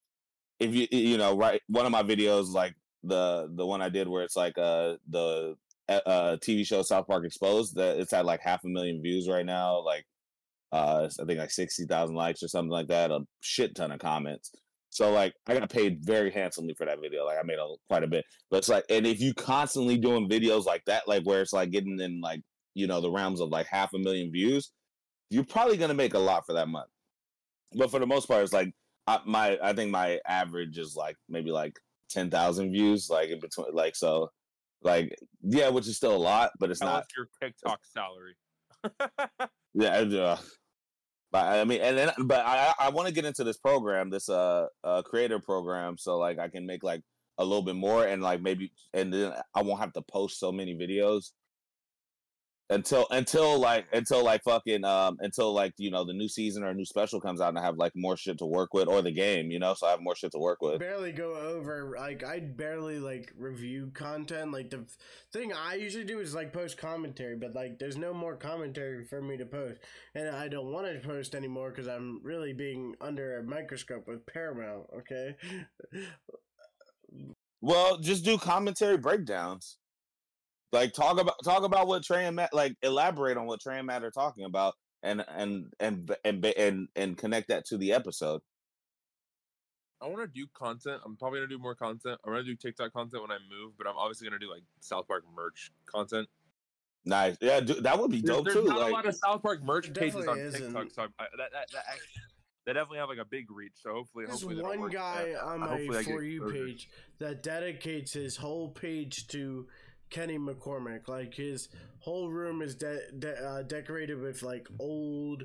[0.61, 4.09] if you you know right one of my videos like the the one I did
[4.09, 5.57] where it's like uh the
[5.89, 9.29] uh, uh TV show South Park Exposed that it's at like half a million views
[9.29, 10.05] right now like
[10.73, 14.51] uh I think like 60,000 likes or something like that a shit ton of comments
[14.97, 18.03] so like I got paid very handsomely for that video like I made a quite
[18.03, 18.25] a bit.
[18.51, 21.71] But it's like and if you constantly doing videos like that like where it's like
[21.71, 22.41] getting in like
[22.73, 24.73] you know the realms of like half a million views
[25.29, 26.89] you're probably going to make a lot for that month.
[27.75, 28.73] But for the most part it's like
[29.07, 31.75] I, my I think my average is like maybe like
[32.09, 34.31] 10,000 views like in between like so
[34.81, 38.35] like yeah which is still a lot but it's not your TikTok salary.
[39.75, 40.39] yeah, uh,
[41.37, 44.31] but I mean, and then, but I I want to get into this program, this
[44.31, 47.03] uh, uh creator program, so like I can make like
[47.37, 50.51] a little bit more, and like maybe, and then I won't have to post so
[50.51, 51.33] many videos
[52.71, 56.71] until until like until like fucking um until like you know the new season or
[56.71, 59.03] a new special comes out and I have like more shit to work with or
[59.03, 60.81] the game, you know, so I have more shit to work with.
[60.81, 64.53] barely go over like I barely like review content.
[64.53, 64.85] Like the
[65.33, 69.23] thing I usually do is like post commentary, but like there's no more commentary for
[69.23, 69.81] me to post,
[70.15, 74.27] and I don't want to post anymore because I'm really being under a microscope with
[74.27, 74.87] Paramount.
[74.99, 75.37] Okay,
[77.61, 79.79] Well, just do commentary breakdowns.
[80.77, 83.87] Like talk about talk about what Trey and Matt like elaborate on what Trey and
[83.87, 88.43] Matt are talking about and and and and and and connect that to the episode.
[90.03, 91.01] I want to do content.
[91.07, 92.21] I'm probably gonna do more content.
[92.25, 95.09] I'm gonna do TikTok content when I move, but I'm obviously gonna do like South
[95.09, 96.29] Park merch content.
[97.07, 97.39] Nice.
[97.41, 98.65] Yeah, dude, that would be There's, dope there's too.
[98.65, 100.95] not Like a lot of South Park merch It pages on TikTok, isn't.
[100.95, 102.23] so I, I, that that that actually,
[102.67, 103.73] they definitely have like a big reach.
[103.77, 106.91] So hopefully, there's hopefully they one guy on my Hopefully I get for you page
[107.19, 109.69] that dedicates his whole page to
[110.11, 111.09] Kenny McCormick.
[111.09, 111.69] Like his
[112.01, 115.45] whole room is de- de- uh, decorated with like old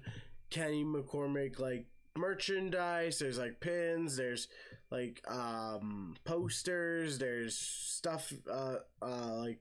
[0.50, 1.86] Kenny McCormick like
[2.16, 3.20] merchandise.
[3.20, 4.18] There's like pins.
[4.18, 4.48] There's
[4.90, 7.18] like um posters.
[7.18, 9.60] There's stuff uh uh like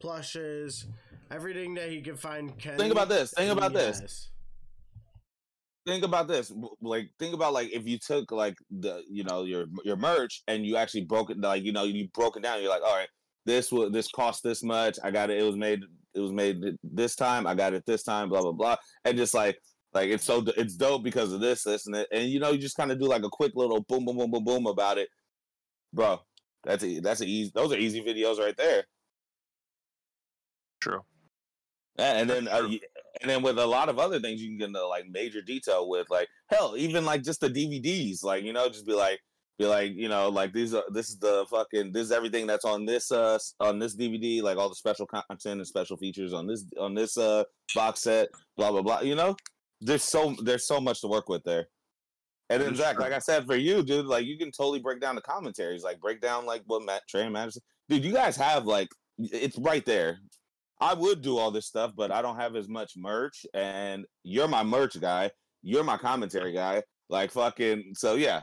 [0.00, 0.86] plushes.
[1.30, 2.56] Everything that he can find.
[2.58, 3.32] Kenny, Think about this.
[3.32, 4.28] Think about this.
[5.86, 6.52] think about this.
[6.80, 10.66] Like think about like if you took like the you know your your merch and
[10.66, 12.60] you actually broke it like you know you broke it down.
[12.60, 13.08] You're like, all right,
[13.44, 14.98] this will this cost this much.
[15.02, 15.40] I got it.
[15.40, 15.82] It was made.
[16.14, 17.46] It was made this time.
[17.46, 18.28] I got it this time.
[18.28, 18.76] Blah blah blah.
[19.04, 19.58] And just like
[19.94, 22.08] like it's so it's dope because of this this and that.
[22.12, 24.30] And you know you just kind of do like a quick little boom boom boom
[24.30, 25.08] boom boom about it,
[25.92, 26.20] bro.
[26.64, 27.50] That's a, that's a easy.
[27.54, 28.84] Those are easy videos right there.
[30.80, 31.00] True.
[31.98, 32.68] And then uh,
[33.20, 35.88] and then with a lot of other things you can get into like major detail
[35.88, 39.20] with like hell even like just the DVDs like you know just be like
[39.58, 42.64] be like you know like these are this is the fucking this is everything that's
[42.64, 46.46] on this uh on this DVD like all the special content and special features on
[46.46, 47.44] this on this uh
[47.74, 49.36] box set blah blah blah you know
[49.80, 51.66] there's so there's so much to work with there
[52.50, 55.14] and then Zach like I said for you dude like you can totally break down
[55.14, 57.50] the commentaries like break down like what Matt Trey and Matt
[57.88, 58.88] dude you guys have like
[59.18, 60.18] it's right there
[60.82, 63.46] I would do all this stuff, but I don't have as much merch.
[63.54, 65.30] And you're my merch guy.
[65.62, 66.82] You're my commentary guy.
[67.08, 67.92] Like fucking.
[67.94, 68.42] So yeah,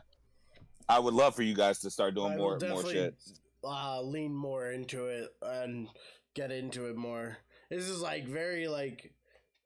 [0.90, 3.16] I would love for you guys to start doing I more more shit.
[3.64, 5.88] Uh, lean more into it and
[6.34, 7.38] get into it more.
[7.70, 9.14] This is like very like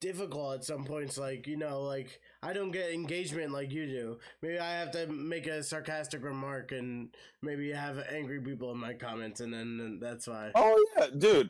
[0.02, 1.18] difficult at some points.
[1.18, 4.20] Like you know, like I don't get engagement like you do.
[4.42, 8.94] Maybe I have to make a sarcastic remark and maybe have angry people in my
[8.94, 10.52] comments, and then that's why.
[10.56, 11.50] Oh yeah, dude.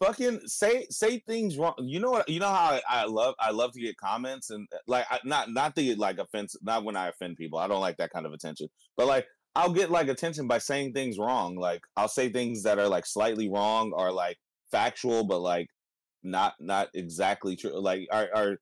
[0.00, 1.74] Fucking say say things wrong.
[1.78, 2.28] You know what?
[2.28, 5.18] You know how I, I love I love to get comments and uh, like I,
[5.24, 6.56] not not the like offense.
[6.62, 7.58] Not when I offend people.
[7.58, 8.68] I don't like that kind of attention.
[8.96, 11.56] But like I'll get like attention by saying things wrong.
[11.56, 14.38] Like I'll say things that are like slightly wrong or like
[14.70, 15.68] factual, but like
[16.22, 17.78] not not exactly true.
[17.78, 18.56] Like are are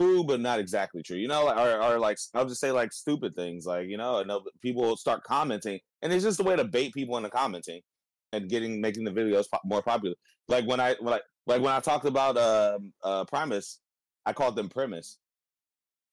[0.00, 1.18] true but not exactly true.
[1.18, 3.66] You know, or or like I'll just say like stupid things.
[3.66, 4.32] Like you know, and
[4.62, 7.82] people will start commenting, and it's just a way to bait people into commenting
[8.32, 10.16] and getting making the videos po- more popular.
[10.48, 13.80] Like when I when I like when I talked about um uh Primus,
[14.26, 15.18] I called them Premise.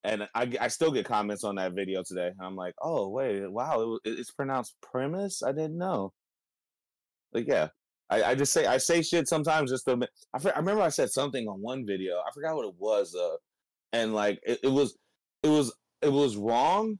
[0.03, 2.31] and I, I still get comments on that video today.
[2.41, 5.43] I'm like, oh wait, wow, it, it's pronounced premise.
[5.43, 6.13] I didn't know.
[7.33, 7.69] Like, yeah,
[8.09, 10.07] I, I just say I say shit sometimes just to.
[10.33, 12.15] I, I remember I said something on one video.
[12.17, 13.15] I forgot what it was.
[13.15, 13.37] Uh,
[13.93, 14.97] and like it, it was,
[15.43, 16.99] it was, it was wrong,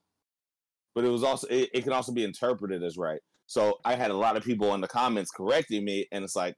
[0.95, 3.21] but it was also it, it can also be interpreted as right.
[3.47, 6.55] So I had a lot of people in the comments correcting me, and it's like,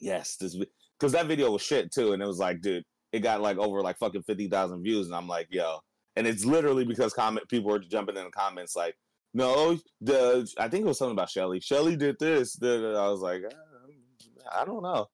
[0.00, 0.56] yes, this
[0.98, 3.80] because that video was shit too, and it was like, dude, it got like over
[3.82, 5.78] like fucking fifty thousand views, and I'm like, yo,
[6.16, 8.94] and it's literally because comment people were jumping in the comments like,
[9.34, 11.60] no, the I think it was something about Shelly.
[11.60, 12.54] Shelly did this.
[12.54, 15.06] da- da- da." I was like, uh, I don't know.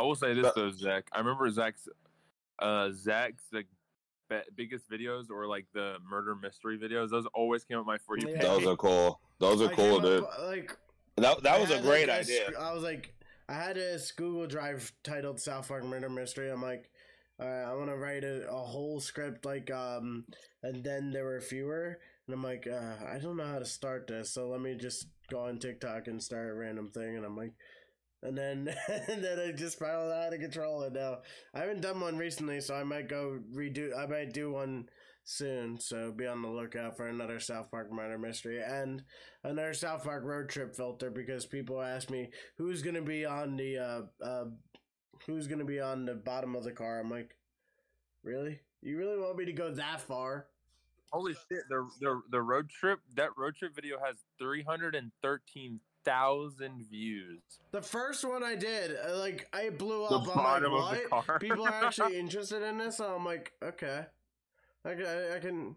[0.00, 1.04] I will say this But- though, Zach.
[1.12, 1.86] I remember Zach's
[2.58, 3.66] uh Zach's like
[4.56, 7.10] biggest videos or like the murder mystery videos.
[7.10, 8.28] Those always came up my for you.
[8.28, 8.34] Yeah.
[8.36, 8.42] page.
[8.42, 9.20] Those are cool.
[9.42, 10.24] Those are I cool, dude.
[10.24, 10.76] up, like
[11.18, 12.52] That that I was a great like, idea.
[12.52, 13.14] sc- I was like,
[13.48, 16.50] I had this Google Drive titled South Park Murder Mystery.
[16.50, 16.90] I'm like,
[17.40, 20.24] all right, I want to write a, a whole script, like, um,
[20.62, 24.06] and then there were fewer, and I'm like, uh, I don't know how to start
[24.06, 27.36] this, so let me just go on TikTok and start a random thing, and I'm
[27.36, 27.52] like.
[28.24, 28.72] And then,
[29.08, 30.82] and then I just spiraled out of control.
[30.84, 31.22] And now
[31.52, 33.98] I haven't done one recently, so I might go redo.
[33.98, 34.88] I might do one
[35.24, 35.78] soon.
[35.80, 39.02] So be on the lookout for another South Park murder mystery and
[39.44, 43.78] another South Park road trip filter because people ask me who's gonna be on the
[43.78, 44.44] uh, uh
[45.26, 47.00] who's gonna be on the bottom of the car.
[47.00, 47.36] I'm like,
[48.22, 48.60] really?
[48.82, 50.46] You really want me to go that far?
[51.12, 51.62] Holy shit!
[51.68, 56.86] The the the road trip that road trip video has three hundred and thirteen thousand
[56.90, 57.40] views.
[57.70, 60.22] The first one I did, uh, like I blew The up.
[60.22, 61.02] I'm like, bottom of what?
[61.02, 61.38] the car.
[61.38, 62.96] People are actually interested in this.
[62.96, 64.06] So I'm like, okay,
[64.84, 65.06] I can.
[65.34, 65.76] I can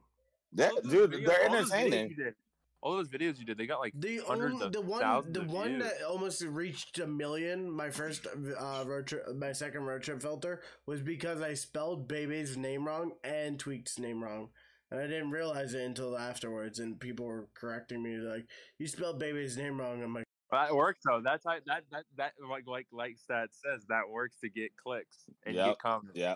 [0.53, 2.34] That dude, videos- they're all those entertaining.
[2.82, 5.34] All those videos you did, they got like The hundreds only, of the one thousands
[5.34, 5.84] the of one views.
[5.84, 10.62] that almost reached a million, my first uh, road trip, my second road trip filter
[10.86, 14.49] was because I spelled Bebe's name wrong and Tweek's name wrong,
[14.91, 18.45] and I didn't realize it until afterwards, and people were correcting me like,
[18.78, 21.22] "You spelled Bebe's name wrong." I'm like, That works though.
[21.24, 25.26] That's how that that that like like like Stat says that works to get clicks
[25.43, 25.66] and Yep.
[25.66, 26.12] get comments.
[26.20, 26.36] Yeah.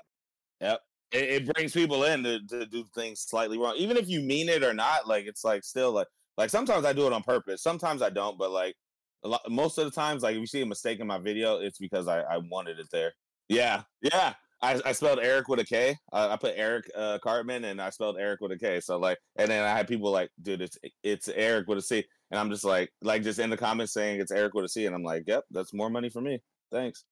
[0.62, 0.82] Yep.
[1.12, 3.76] It, it brings people in to, to do things slightly wrong.
[3.78, 6.08] Even if you mean it or not, like it's like still like
[6.38, 7.62] like sometimes I do it on purpose.
[7.62, 8.76] Sometimes I don't, but like
[9.24, 11.60] a lot, most of the times, like if you see a mistake in my video,
[11.60, 13.14] it's because I, I wanted it there.
[13.50, 13.84] Yeah.
[14.02, 14.34] Yeah.
[14.62, 15.98] I, I spelled Eric with a K.
[16.12, 18.80] I, I put Eric uh, Cartman and I spelled Eric with a K.
[18.82, 22.04] So like, and then I had people like, dude, it's it's Eric with a C,
[22.32, 24.86] and I'm just like, like just in the comments saying it's Eric with a C,
[24.86, 26.42] and I'm like, yep, that's more money for me.
[26.72, 27.06] Thanks.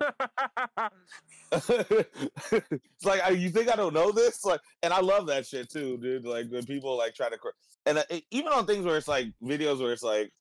[1.52, 5.70] it's like I- you think I don't know this, like, and I love that shit
[5.70, 6.24] too, dude.
[6.24, 7.54] Like when people like try to, cor-
[7.86, 10.32] and uh, even on things where it's like videos where it's like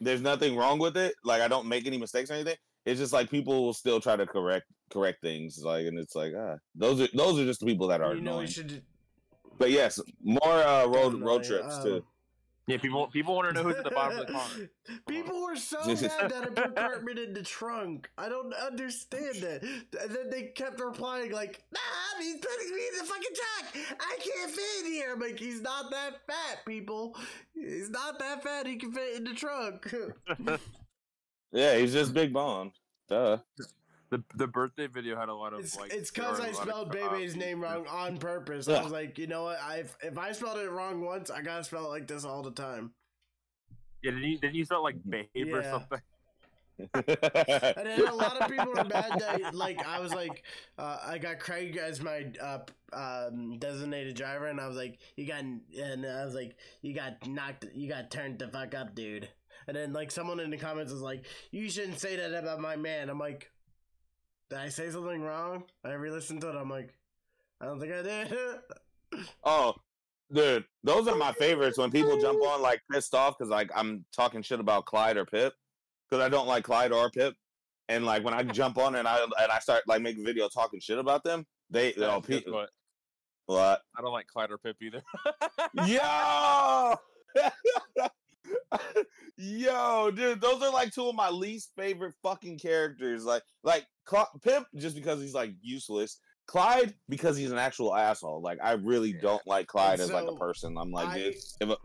[0.00, 2.56] there's nothing wrong with it, like I don't make any mistakes or anything.
[2.84, 6.32] It's just like people will still try to correct correct things, like, and it's like
[6.36, 8.46] ah, those are those are just the people that are you know, annoying.
[8.46, 8.82] we should.
[9.58, 12.04] But yes, more uh, road road trips um, too.
[12.68, 14.46] Yeah, people people want to know who's at the bottom of the car.
[15.08, 18.08] People were so mad that I put Cartman in the trunk.
[18.16, 19.62] I don't understand that.
[19.62, 21.80] And then they kept replying like, "Nah,
[22.20, 23.98] he's putting me in the fucking trunk.
[24.00, 27.16] I can't fit in here." I'm like, he's not that fat, people.
[27.52, 28.66] He's not that fat.
[28.66, 29.92] He can fit in the trunk.
[31.54, 32.72] Yeah, he's just big bone.
[33.10, 33.36] Duh.
[34.12, 35.90] The the birthday video had a lot of It's like.
[35.90, 38.68] it's because were a I lot of, spelled Bebe's name wrong on purpose.
[38.68, 39.58] I was like, you know what?
[39.58, 42.50] I if I spelled it wrong once, I gotta spell it like this all the
[42.50, 42.92] time.
[44.02, 46.00] Yeah, did you did you spell like babe or something?
[46.94, 50.42] And then a lot of people were mad that, like, I was like,
[50.78, 52.58] uh, I got Craig as my uh,
[52.92, 57.26] um, designated driver, and I was like, you got, and I was like, you got
[57.28, 59.28] knocked, you got turned the fuck up, dude.
[59.68, 62.74] And then, like, someone in the comments was like, you shouldn't say that about my
[62.74, 63.08] man.
[63.08, 63.51] I'm like,
[64.52, 65.64] did I say something wrong?
[65.82, 66.56] I re listened to it.
[66.56, 66.92] I'm like,
[67.58, 68.34] I don't think I did.
[69.44, 69.74] Oh,
[70.32, 74.06] dude, those are my favorites when people jump on like pissed off because like I'm
[74.10, 75.52] talking shit about Clyde or Pip
[76.08, 77.34] because I don't like Clyde or Pip,
[77.90, 80.80] and like when I jump on and I and I start like making video talking
[80.80, 82.70] shit about them, they Yeah, oh guess people what?
[83.44, 85.02] what I don't like Clyde or Pip either.
[85.86, 86.94] yo.
[89.36, 93.24] Yo, dude, those are like two of my least favorite fucking characters.
[93.24, 96.18] Like, like Cl- Pip, just because he's like useless.
[96.46, 98.42] Clyde, because he's an actual asshole.
[98.42, 100.76] Like, I really don't like Clyde as like a person.
[100.76, 101.76] I'm like, I- dude, if a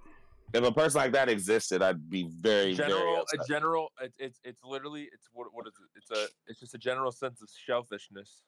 [0.54, 3.90] if a person like that existed, I'd be very, very general, a general.
[4.02, 5.90] It's it's it's literally it's what what is it?
[5.98, 8.42] It's a it's just a general sense of shellfishness.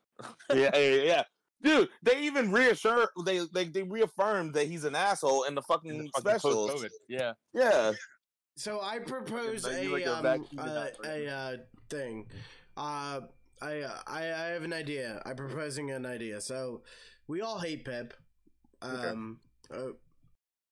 [0.53, 1.23] yeah, yeah, yeah.
[1.61, 5.91] Dude, they even reassure they they they reaffirmed that he's an asshole in the fucking,
[5.91, 6.85] in the fucking specials.
[7.09, 7.33] Yeah.
[7.53, 7.91] Yeah.
[8.55, 11.57] So I propose a like a um, vaccine uh, a uh,
[11.89, 12.27] thing.
[12.77, 13.21] Uh,
[13.61, 15.21] I, uh, I I have an idea.
[15.25, 16.39] I'm proposing an idea.
[16.41, 16.83] So
[17.27, 18.13] we all hate Pip.
[18.81, 19.39] Um,
[19.73, 19.91] uh,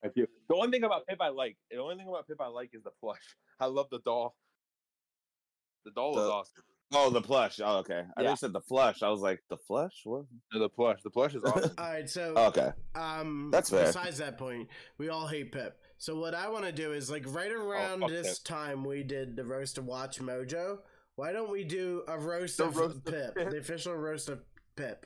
[0.01, 0.27] Thank you.
[0.47, 2.83] The only thing about Pip I like, the only thing about Pip I like is
[2.83, 3.35] the plush.
[3.59, 4.35] I love the doll.
[5.85, 6.63] The doll is awesome.
[6.93, 7.59] Oh, the plush.
[7.63, 8.03] Oh, okay.
[8.15, 8.29] I Yeah.
[8.29, 9.03] just said the flush.
[9.03, 10.01] I was like, the flush?
[10.05, 10.25] What?
[10.53, 11.01] No, the plush.
[11.03, 11.71] The plush is awesome.
[11.77, 12.71] all right, so Okay.
[12.95, 13.85] um, That's fair.
[13.88, 15.77] Besides that point, we all hate Pip.
[15.97, 18.45] So what I want to do is like right around fuck this Pip.
[18.45, 20.79] time we did the roast of WatchMojo.
[21.15, 23.49] Why don't we do a roast, The of, roast of Pip, Pip.
[23.49, 24.39] the official roast of
[24.75, 25.05] Pip?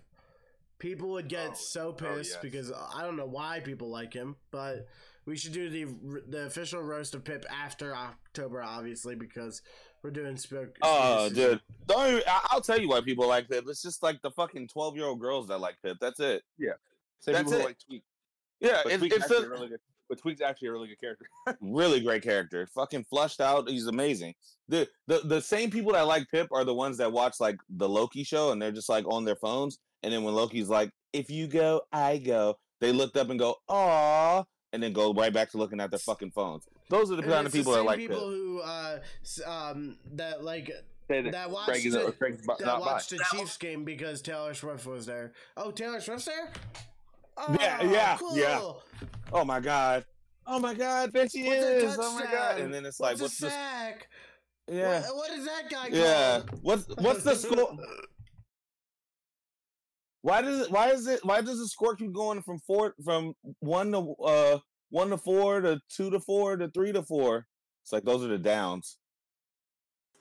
[0.78, 2.42] People would get Oh, so oh, pissed yes.
[2.42, 4.88] because I don't know why people like him, but
[5.26, 5.86] we should do the
[6.28, 9.62] the official roast of Pip after October, obviously, because
[10.04, 10.76] we're doing spook.
[10.82, 11.62] Oh, dude.
[11.88, 13.66] Don't I- I'll tell you why people like Pip.
[13.68, 15.98] It's just like the fucking 12 year old girls that like Pip.
[16.02, 16.44] That's it.
[16.58, 16.72] Yeah.
[17.20, 17.66] Same That's people who it.
[17.66, 18.02] like Tweek.
[18.60, 19.80] Yeah, But it's, Tweek's it's actually a a really good.
[20.10, 21.26] But Tweek's actually a really good character.
[21.62, 22.68] really great character.
[22.68, 23.70] Fucking flushed out.
[23.70, 24.34] He's amazing.
[24.68, 27.88] The, the the same people that like Pip are the ones that watch like the
[27.88, 29.80] Loki show and they're just like on their phones.
[30.04, 33.56] And then when Loki's like, if you go, I go, they looked up and go,
[33.70, 34.44] aw,
[34.74, 36.68] and then go right back to looking at their fucking phones.
[36.92, 38.26] Those are the kind of it's the people that like people Pip.
[38.26, 39.00] who uh
[39.48, 40.70] um that like
[41.10, 42.86] Say that watched Craig is the, that not by.
[42.92, 45.32] watched the Chiefs game because Taylor Swift was there.
[45.58, 46.52] Oh, Taylor Swift's there.
[47.38, 48.38] Oh, Yeah, yeah, cool.
[48.38, 48.62] yeah.
[49.34, 50.06] Oh my god.
[50.46, 51.98] Oh my god, there she What's is.
[52.00, 52.60] Oh my god.
[52.60, 53.54] And then it's like, What's, what's a this?
[53.54, 54.08] sack?
[54.70, 55.02] Yeah.
[55.02, 56.42] What, what is that guy Yeah.
[56.48, 56.60] called?
[56.64, 57.78] What's what's the score?
[60.22, 60.72] Why does it?
[60.72, 61.26] Why is it?
[61.26, 64.60] Why does the score keep going from four from one to uh
[64.92, 67.48] one to four to two to four to three to four?
[67.84, 68.98] It's like those are the downs.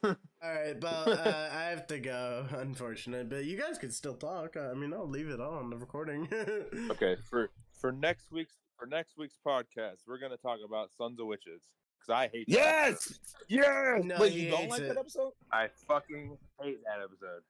[0.02, 2.46] All right, but uh, I have to go.
[2.52, 4.56] Unfortunate, but you guys can still talk.
[4.56, 6.26] I mean, I'll leave it on the recording.
[6.90, 11.24] Okay, for for next week's for next week's podcast, we're gonna talk about Sons a
[11.26, 11.60] Witches
[11.98, 12.46] because I hate.
[12.48, 12.54] that.
[12.54, 13.18] Yes,
[13.48, 14.02] yes.
[14.04, 14.88] No, Wait, you don't like it.
[14.88, 15.32] that episode?
[15.52, 17.42] I fucking hate that episode.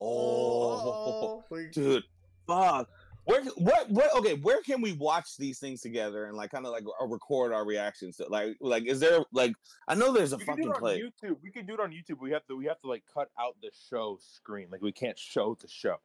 [0.00, 2.02] Oh, we- dude,
[2.48, 2.88] fuck.
[3.24, 4.14] Where what what?
[4.16, 7.52] Okay, where can we watch these things together and like kind of like uh, record
[7.52, 8.16] our reactions?
[8.18, 9.54] To, like like is there like
[9.88, 11.00] I know there's a We fucking play.
[11.00, 11.36] YouTube.
[11.42, 12.20] We can do it on YouTube.
[12.20, 14.68] We have to we have to like cut out the show screen.
[14.70, 15.96] Like we can't show the show.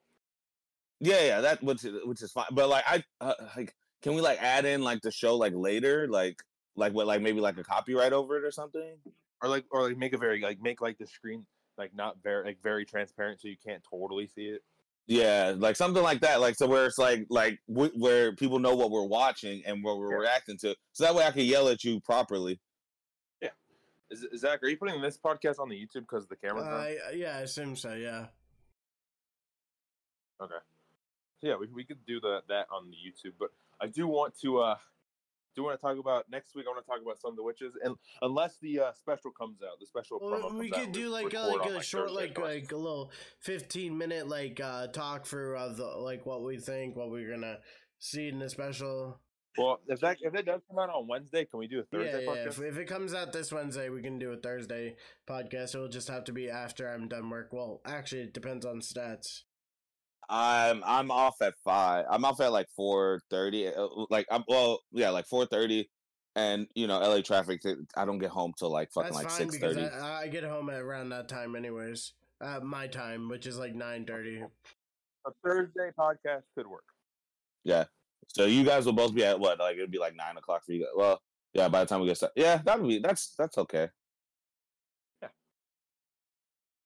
[1.01, 2.45] Yeah, yeah, that which is which is fine.
[2.51, 6.07] But like I uh, like can we like add in like the show like later
[6.07, 6.41] like
[6.75, 8.95] like what like maybe like a copyright over it or something?
[9.41, 11.45] Or like or like make a very like make like the screen
[11.77, 14.61] like not very like very transparent so you can't totally see it.
[15.09, 16.39] Yeah, like something like that.
[16.39, 19.97] Like so where it's like like w- where people know what we're watching and what
[19.97, 20.19] we're Yeah.
[20.19, 20.75] reacting to.
[20.93, 22.59] So that way I can yell at you properly.
[23.41, 23.49] Yeah,
[24.11, 26.73] is, Zach, are you putting this podcast on the YouTube because the camera's on?
[26.73, 27.95] Uh, yeah, I assume so.
[27.95, 28.27] Yeah.
[30.39, 30.53] Okay.
[31.41, 33.49] So yeah, we, we could do the, that on the YouTube, but
[33.81, 34.75] I do want to uh
[35.55, 36.65] do want to talk about next week.
[36.67, 39.59] I want to talk about some of the witches, and unless the uh, special comes
[39.61, 42.09] out, the special promo Well, we comes out, could do like a, like a short
[42.09, 46.43] Thursday like like a little fifteen minute like uh talk through of the like what
[46.43, 47.57] we think, what we're gonna
[47.99, 49.19] see in the special.
[49.57, 52.23] Well, if that if it does come out on Wednesday, can we do a Thursday
[52.23, 52.45] yeah, yeah.
[52.45, 54.95] If, if it comes out this Wednesday, we can do a Thursday
[55.27, 55.75] podcast.
[55.75, 57.49] It'll just have to be after I'm done work.
[57.51, 59.41] Well, actually, it depends on stats.
[60.29, 62.05] I'm I'm off at five.
[62.09, 63.69] I'm off at like four thirty.
[64.09, 65.89] Like I'm well, yeah, like four thirty.
[66.35, 67.61] And you know, LA traffic.
[67.97, 69.83] I don't get home till like fucking That's like fine six thirty.
[69.83, 72.13] I, I get home at around that time, anyways.
[72.39, 74.39] Uh, my time, which is like nine thirty.
[74.39, 76.85] A Thursday podcast could work.
[77.63, 77.85] Yeah.
[78.27, 79.59] So you guys will both be at what?
[79.59, 80.93] Like it'd be like nine o'clock for you guys.
[80.95, 81.19] Well,
[81.53, 81.67] yeah.
[81.67, 83.89] By the time we get started, yeah, that would be that's that's okay.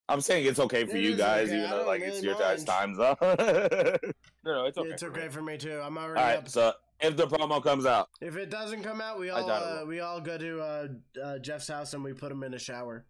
[0.08, 0.14] Yeah.
[0.14, 1.58] I'm saying it's okay for It you guys, okay.
[1.58, 3.22] even though like really it's your guys' times up.
[3.22, 3.28] No,
[4.46, 4.90] no, it's okay.
[4.90, 5.20] It's for me.
[5.20, 5.80] okay for me too.
[5.84, 6.38] I'm already right.
[6.38, 6.50] up.
[6.50, 10.00] So if the promo comes out, If it doesn't come out, we all uh, we
[10.02, 10.88] all go to uh,
[11.24, 13.06] uh, Jeff's house and we put him in a shower.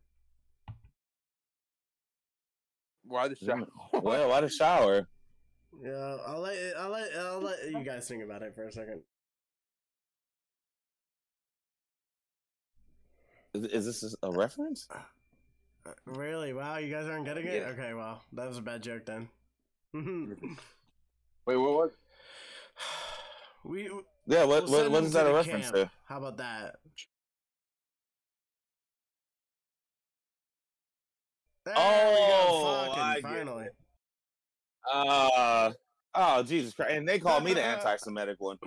[3.05, 3.67] Why the shower?
[4.01, 5.07] well, why the shower?
[5.83, 9.01] Yeah, I'll let I'll let I'll let you guys think about it for a second.
[13.53, 14.87] Is, is this a reference?
[15.86, 16.53] Uh, Really?
[16.53, 17.61] Wow, you guys aren't getting it?
[17.61, 17.69] Yeah.
[17.69, 19.27] Okay, well, that was a bad joke then.
[19.93, 21.91] Wait, what was?
[23.63, 23.84] we
[24.25, 24.43] Yeah.
[24.45, 25.75] What we'll what, send what him is to that a reference camp.
[25.75, 25.91] to?
[26.07, 26.75] How about that?
[31.65, 32.86] There Oh, we go.
[32.88, 33.67] Fucking I get finally.
[34.93, 35.71] Uh
[36.15, 36.91] oh Jesus Christ!
[36.91, 38.57] And they call me the anti-Semitic one.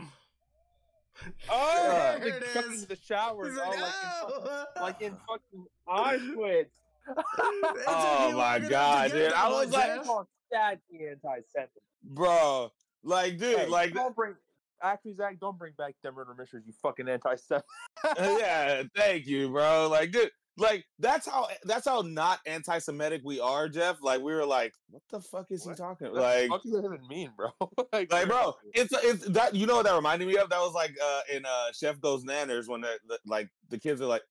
[1.51, 2.87] Oh, There like it fucking is.
[2.87, 3.51] the shower.
[3.51, 6.67] He's Oh, like, like, in, fucking- "Oh." like in fucking Auschwitz.
[7.09, 9.33] It's Oh my God, dude.
[9.33, 10.07] I was like, Jeff?
[10.51, 11.83] That's the anti-Semitic.
[12.03, 12.71] bro.
[13.03, 14.35] Like, dude, Hey, like, don't bring.
[14.83, 16.65] Actually, Zach, don't bring back them murder mysteries.
[16.67, 17.67] You fucking anti-Semitic.
[18.19, 19.89] yeah, thank you, bro.
[19.89, 23.99] Like, dude, like that's how that's how not anti-Semitic we are, Jeff.
[24.03, 26.09] Like we were like, what the fuck is he talking?
[26.13, 27.51] What Like, what does that even mean, bro?
[27.93, 30.49] like, like, bro, it's it's that you know what that reminded me of?
[30.49, 34.01] That was like uh in uh Chef Goes Nanners when the, the like the kids
[34.01, 34.23] are like,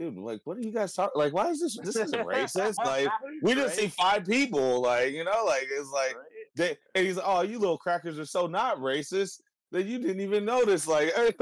[0.00, 1.12] dude, like what are you guys talking?
[1.20, 2.76] Like, why is this this isn't racist?
[2.84, 3.08] Like,
[3.42, 6.26] we just see five people, like you know, like it's like Right?
[6.56, 9.40] they and he's like, oh, you little crackers are so not racist
[9.72, 10.86] that you didn't even notice.
[10.88, 11.34] Like, the,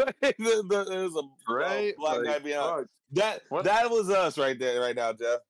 [0.68, 1.94] the, there's a Right?
[1.96, 2.80] black guy Like, being on.
[2.80, 3.64] fuck, That What?
[3.64, 5.40] that was us right there, right now, Jeff.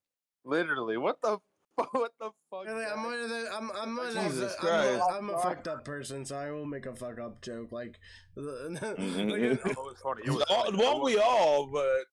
[0.45, 1.39] literally, what the
[1.91, 2.65] what the fuck?
[2.65, 3.49] Really, I'm one of the.
[3.53, 3.71] I'm.
[3.71, 4.53] I'm one of Jesus.
[4.61, 7.71] I'm, a, I'm a fucked up person, so I will make a fuck up joke.
[7.71, 7.97] Like,
[8.37, 9.31] Mhm.
[9.31, 10.21] like, It was funny.
[10.25, 10.77] It was funny.
[10.77, 11.67] won't It we all?
[11.67, 12.03] But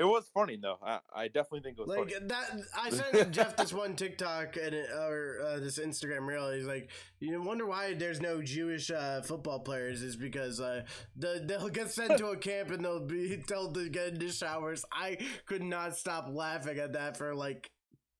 [0.00, 0.78] It was funny though.
[0.82, 2.26] I, I definitely think it was like funny.
[2.28, 2.52] that.
[2.74, 6.50] I sent Jeff this one TikTok and it, or uh, this Instagram reel.
[6.50, 6.88] He's like,
[7.18, 10.00] you wonder why there's no Jewish uh, football players?
[10.00, 10.84] Is because uh,
[11.16, 14.86] the, they'll get sent to a camp and they'll be told to get into showers.
[14.90, 17.70] I could not stop laughing at that for like.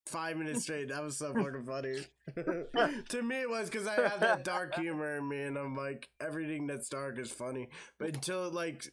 [0.07, 0.89] Five minutes straight.
[0.89, 1.99] That was so fucking funny.
[3.11, 6.09] to me, it was because I have that dark humor in me, and I'm like,
[6.21, 7.69] everything that's dark is funny.
[7.97, 8.91] But until like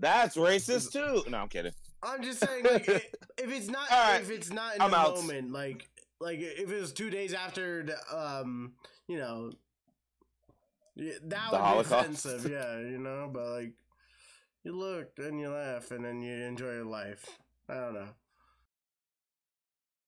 [0.00, 1.28] that's racist too.
[1.30, 1.72] No, I'm kidding.
[2.02, 3.06] I'm just saying, like, i-
[3.38, 5.16] if it's not, All right, if it's not in I'm the out.
[5.16, 5.88] moment, like,
[6.20, 8.72] like if it was two days after, the, um,
[9.06, 9.52] you know,
[10.96, 11.90] yeah, that The would Holocaust.
[11.90, 11.96] be
[12.30, 13.30] offensive, yeah, you know.
[13.32, 13.72] But like,
[14.64, 17.24] you look and you laugh and then you enjoy your life.
[17.68, 18.08] I don't know.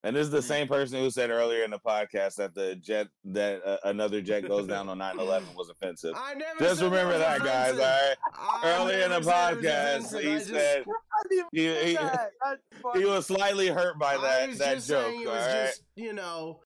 [0.04, 3.06] And this is the same person who said earlier in the podcast that the jet
[3.26, 6.14] that uh, another jet goes down on 9/11 was offensive.
[6.16, 7.74] I never Just remember that, guys.
[7.78, 8.18] All offensive.
[8.64, 8.76] right.
[8.80, 10.84] Earlier in the never said it was podcast, he just- said
[11.52, 15.14] he, he, That's he was slightly hurt by that that joke.
[15.18, 15.66] was right.
[15.66, 16.60] just, you know.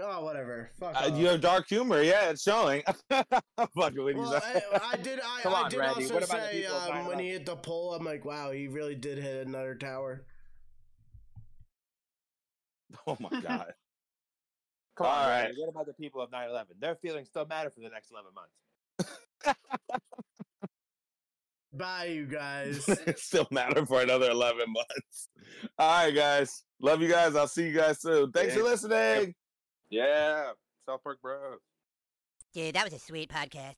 [0.00, 0.70] Oh, whatever.
[0.78, 2.82] Fuck Uh, have dark humor, yeah, it's showing.
[3.10, 4.16] Fucking with.
[4.16, 4.62] Well, I,
[4.92, 5.18] I did.
[5.20, 7.44] I, Come I on, did Randy, also what about the say um, when he hit
[7.46, 10.24] the pole, I'm like, wow, he really did hit another tower.
[13.06, 13.72] oh my god.
[14.96, 15.54] Come on, All Randy, right.
[15.58, 16.64] What about the people of 9/11?
[16.80, 19.58] Their feelings still matter for the next 11 months.
[21.72, 22.84] Bye, you guys.
[23.16, 25.28] Still matter for another 11 months.
[25.78, 26.64] All right, guys.
[26.80, 27.36] Love you guys.
[27.36, 28.32] I'll see you guys soon.
[28.32, 29.34] Thanks for listening.
[29.90, 30.50] Yeah,
[30.86, 31.60] South Park Bros.
[32.52, 33.76] Dude, that was a sweet podcast.